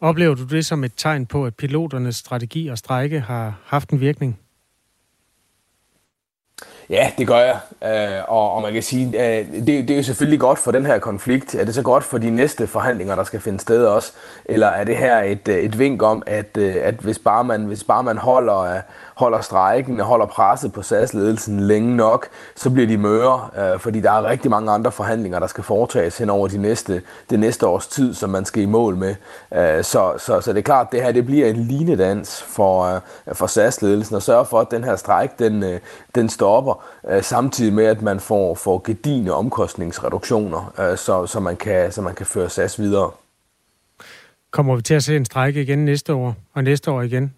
Oplever 0.00 0.34
du 0.34 0.44
det 0.44 0.66
som 0.66 0.84
et 0.84 0.92
tegn 0.96 1.26
på, 1.26 1.46
at 1.46 1.54
piloternes 1.54 2.16
strategi 2.16 2.68
og 2.68 2.78
strække 2.78 3.20
har 3.20 3.60
haft 3.64 3.90
en 3.90 4.00
virkning? 4.00 4.38
Ja, 6.90 7.10
det 7.18 7.26
gør 7.26 7.38
jeg. 7.38 7.58
Øh, 7.84 8.22
og, 8.28 8.52
og 8.52 8.62
man 8.62 8.72
kan 8.72 8.82
sige, 8.82 9.18
at 9.18 9.46
det, 9.46 9.66
det 9.66 9.90
er 9.90 9.96
jo 9.96 10.02
selvfølgelig 10.02 10.40
godt 10.40 10.58
for 10.58 10.70
den 10.70 10.86
her 10.86 10.98
konflikt. 10.98 11.54
Er 11.54 11.64
det 11.64 11.74
så 11.74 11.82
godt 11.82 12.04
for 12.04 12.18
de 12.18 12.30
næste 12.30 12.66
forhandlinger, 12.66 13.14
der 13.14 13.24
skal 13.24 13.40
finde 13.40 13.60
sted 13.60 13.86
også? 13.86 14.12
Eller 14.44 14.66
er 14.66 14.84
det 14.84 14.96
her 14.96 15.22
et, 15.22 15.48
øh, 15.48 15.56
et 15.56 15.78
vink 15.78 16.02
om, 16.02 16.22
at, 16.26 16.56
øh, 16.58 16.74
at 16.82 16.94
hvis, 16.94 17.18
bare 17.18 17.44
man, 17.44 17.64
hvis 17.64 17.84
bare 17.84 18.02
man 18.02 18.18
holder 18.18 18.80
holder 19.16 19.40
strejken 19.40 20.00
og 20.00 20.06
holder 20.06 20.26
presset 20.26 20.72
på 20.72 20.82
SAS-ledelsen 20.82 21.60
længe 21.60 21.96
nok, 21.96 22.28
så 22.56 22.70
bliver 22.70 22.86
de 22.86 22.96
møre, 22.96 23.48
øh, 23.58 23.78
fordi 23.78 24.00
der 24.00 24.10
er 24.10 24.24
rigtig 24.24 24.50
mange 24.50 24.72
andre 24.72 24.92
forhandlinger, 24.92 25.38
der 25.38 25.46
skal 25.46 25.64
foretages 25.64 26.18
hen 26.18 26.30
over 26.30 26.48
de 26.48 26.58
næste, 26.58 27.02
det 27.30 27.40
næste 27.40 27.66
års 27.66 27.86
tid, 27.86 28.14
som 28.14 28.30
man 28.30 28.44
skal 28.44 28.62
i 28.62 28.66
mål 28.66 28.96
med. 28.96 29.14
Øh, 29.54 29.84
så, 29.84 30.14
så, 30.18 30.40
så 30.40 30.52
det 30.52 30.58
er 30.58 30.62
klart, 30.62 30.86
at 30.86 30.92
det 30.92 31.02
her 31.02 31.12
det 31.12 31.26
bliver 31.26 31.46
en 31.46 31.56
linedans 31.56 32.42
for, 32.42 32.82
øh, 32.84 33.00
for 33.34 33.46
SAS-ledelsen, 33.46 34.16
og 34.16 34.22
sørge 34.22 34.46
for, 34.46 34.60
at 34.60 34.70
den 34.70 34.84
her 34.84 34.96
strejk 34.96 35.38
den, 35.38 35.62
øh, 35.62 35.80
den 36.14 36.28
stopper, 36.28 36.84
øh, 37.08 37.22
samtidig 37.22 37.72
med, 37.72 37.84
at 37.84 38.02
man 38.02 38.20
får, 38.20 38.54
får 38.54 38.82
gedine 38.84 39.32
omkostningsreduktioner, 39.32 40.72
øh, 40.78 40.96
så, 40.98 41.26
så, 41.26 41.40
man 41.40 41.56
kan, 41.56 41.92
så 41.92 42.02
man 42.02 42.14
kan 42.14 42.26
føre 42.26 42.50
SAS 42.50 42.80
videre. 42.80 43.10
Kommer 44.50 44.76
vi 44.76 44.82
til 44.82 44.94
at 44.94 45.04
se 45.04 45.16
en 45.16 45.24
strejke 45.24 45.62
igen 45.62 45.84
næste 45.84 46.14
år, 46.14 46.34
og 46.54 46.64
næste 46.64 46.90
år 46.90 47.02
igen? 47.02 47.34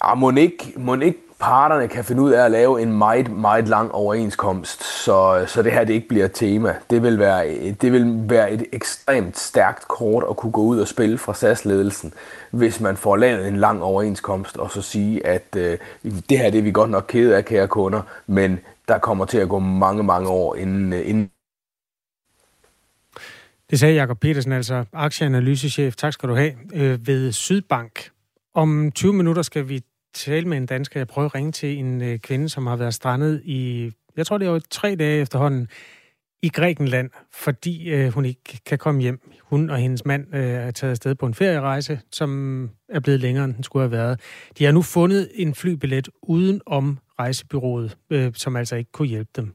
Ah, 0.00 0.10
ja, 0.10 0.14
må 0.14 0.30
ikke, 0.30 0.72
må 0.76 0.94
ikke 0.94 1.18
parterne 1.38 1.88
kan 1.88 2.04
finde 2.04 2.22
ud 2.22 2.30
af 2.30 2.44
at 2.44 2.50
lave 2.50 2.82
en 2.82 2.92
meget, 2.92 3.30
meget 3.30 3.68
lang 3.68 3.92
overenskomst, 3.92 4.84
så, 4.84 5.44
så 5.46 5.62
det 5.62 5.72
her 5.72 5.84
det 5.84 5.94
ikke 5.94 6.08
bliver 6.08 6.24
et 6.24 6.32
tema. 6.34 6.74
Det 6.90 7.02
vil, 7.02 7.18
være, 7.18 7.72
det 7.74 7.92
vil 7.92 8.30
være 8.30 8.52
et 8.52 8.64
ekstremt 8.72 9.38
stærkt 9.38 9.88
kort 9.88 10.24
at 10.30 10.36
kunne 10.36 10.52
gå 10.52 10.60
ud 10.60 10.78
og 10.78 10.88
spille 10.88 11.18
fra 11.18 11.34
SAS-ledelsen, 11.34 12.12
hvis 12.50 12.80
man 12.80 12.96
får 12.96 13.16
lavet 13.16 13.48
en 13.48 13.56
lang 13.56 13.82
overenskomst, 13.82 14.56
og 14.56 14.70
så 14.70 14.82
sige, 14.82 15.26
at 15.26 15.56
øh, 15.56 15.78
det 16.02 16.38
her 16.38 16.50
det 16.50 16.58
er 16.58 16.62
vi 16.62 16.72
godt 16.72 16.90
nok 16.90 17.04
kede 17.08 17.36
af, 17.36 17.44
kære 17.44 17.68
kunder, 17.68 18.02
men 18.26 18.58
der 18.88 18.98
kommer 18.98 19.24
til 19.24 19.38
at 19.38 19.48
gå 19.48 19.58
mange, 19.58 20.02
mange 20.02 20.28
år 20.28 20.54
inden, 20.54 20.92
øh, 20.92 21.08
inden 21.08 21.30
det 23.70 23.80
sagde 23.80 23.94
Jakob 23.94 24.20
Petersen, 24.20 24.52
altså 24.52 24.84
aktieanalysechef, 24.92 25.96
tak 25.96 26.12
skal 26.12 26.28
du 26.28 26.34
have, 26.34 26.52
øh, 26.74 27.06
ved 27.06 27.32
Sydbank. 27.32 28.10
Om 28.58 28.92
20 28.92 29.12
minutter 29.12 29.42
skal 29.42 29.68
vi 29.68 29.80
tale 30.14 30.48
med 30.48 30.56
en 30.56 30.66
dansker. 30.66 31.00
Jeg 31.00 31.08
prøver 31.08 31.26
at 31.26 31.34
ringe 31.34 31.52
til 31.52 31.78
en 31.78 32.02
øh, 32.02 32.18
kvinde, 32.18 32.48
som 32.48 32.66
har 32.66 32.76
været 32.76 32.94
strandet 32.94 33.42
i, 33.44 33.92
jeg 34.16 34.26
tror 34.26 34.38
det 34.38 34.46
er 34.48 34.52
jo 34.52 34.60
tre 34.70 34.96
dage 34.96 35.20
efterhånden, 35.20 35.68
i 36.42 36.48
Grækenland, 36.48 37.10
fordi 37.32 37.90
øh, 37.90 38.12
hun 38.12 38.24
ikke 38.24 38.60
kan 38.66 38.78
komme 38.78 39.00
hjem. 39.00 39.20
Hun 39.42 39.70
og 39.70 39.78
hendes 39.78 40.04
mand 40.04 40.34
øh, 40.34 40.40
er 40.40 40.70
taget 40.70 40.90
afsted 40.90 41.14
på 41.14 41.26
en 41.26 41.34
ferierejse, 41.34 42.00
som 42.12 42.70
er 42.88 43.00
blevet 43.00 43.20
længere, 43.20 43.44
end 43.44 43.54
den 43.54 43.62
skulle 43.62 43.82
have 43.82 43.92
været. 43.92 44.20
De 44.58 44.64
har 44.64 44.72
nu 44.72 44.82
fundet 44.82 45.30
en 45.34 45.54
flybillet 45.54 46.08
uden 46.22 46.60
om 46.66 46.98
rejsebyrået, 47.18 47.96
øh, 48.10 48.32
som 48.34 48.56
altså 48.56 48.76
ikke 48.76 48.92
kunne 48.92 49.08
hjælpe 49.08 49.30
dem. 49.36 49.54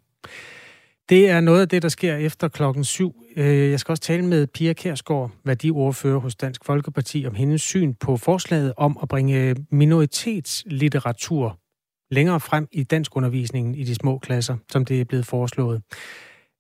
Det 1.10 1.30
er 1.30 1.42
noget 1.42 1.62
af 1.62 1.70
det, 1.70 1.82
der 1.82 1.90
sker 1.90 2.16
efter 2.16 2.48
klokken 2.48 2.84
syv. 2.84 3.16
Øh, 3.36 3.72
jeg 3.72 3.80
skal 3.80 3.92
også 3.92 4.04
tale 4.04 4.26
med 4.26 4.48
Pia 4.48 4.74
Kærsgaard, 4.74 5.32
værdiordfører 5.46 6.20
hos 6.20 6.36
Dansk 6.36 6.66
Folkeparti, 6.66 7.26
om 7.28 7.36
hendes 7.36 7.62
syn 7.62 7.94
på 7.94 8.18
forslaget 8.18 8.74
om 8.78 8.98
at 9.02 9.08
bringe 9.08 9.56
minoritetslitteratur 9.72 11.60
længere 12.12 12.40
frem 12.40 12.68
i 12.72 12.84
dansk 12.84 13.16
undervisningen 13.16 13.76
i 13.76 13.84
de 13.84 13.96
små 13.96 14.18
klasser, 14.18 14.58
som 14.72 14.86
det 14.86 15.02
er 15.02 15.06
blevet 15.06 15.26
foreslået. 15.26 15.82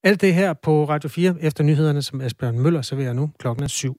Alt 0.04 0.22
det 0.22 0.34
her 0.34 0.54
på 0.54 0.86
Radio 0.86 1.10
4 1.10 1.36
efter 1.42 1.64
nyhederne, 1.64 2.02
som 2.02 2.22
Asbjørn 2.22 2.60
Møller 2.60 2.82
serverer 2.82 3.14
nu 3.14 3.32
klokken 3.40 3.64
er 3.64 3.68
syv. 3.68 3.98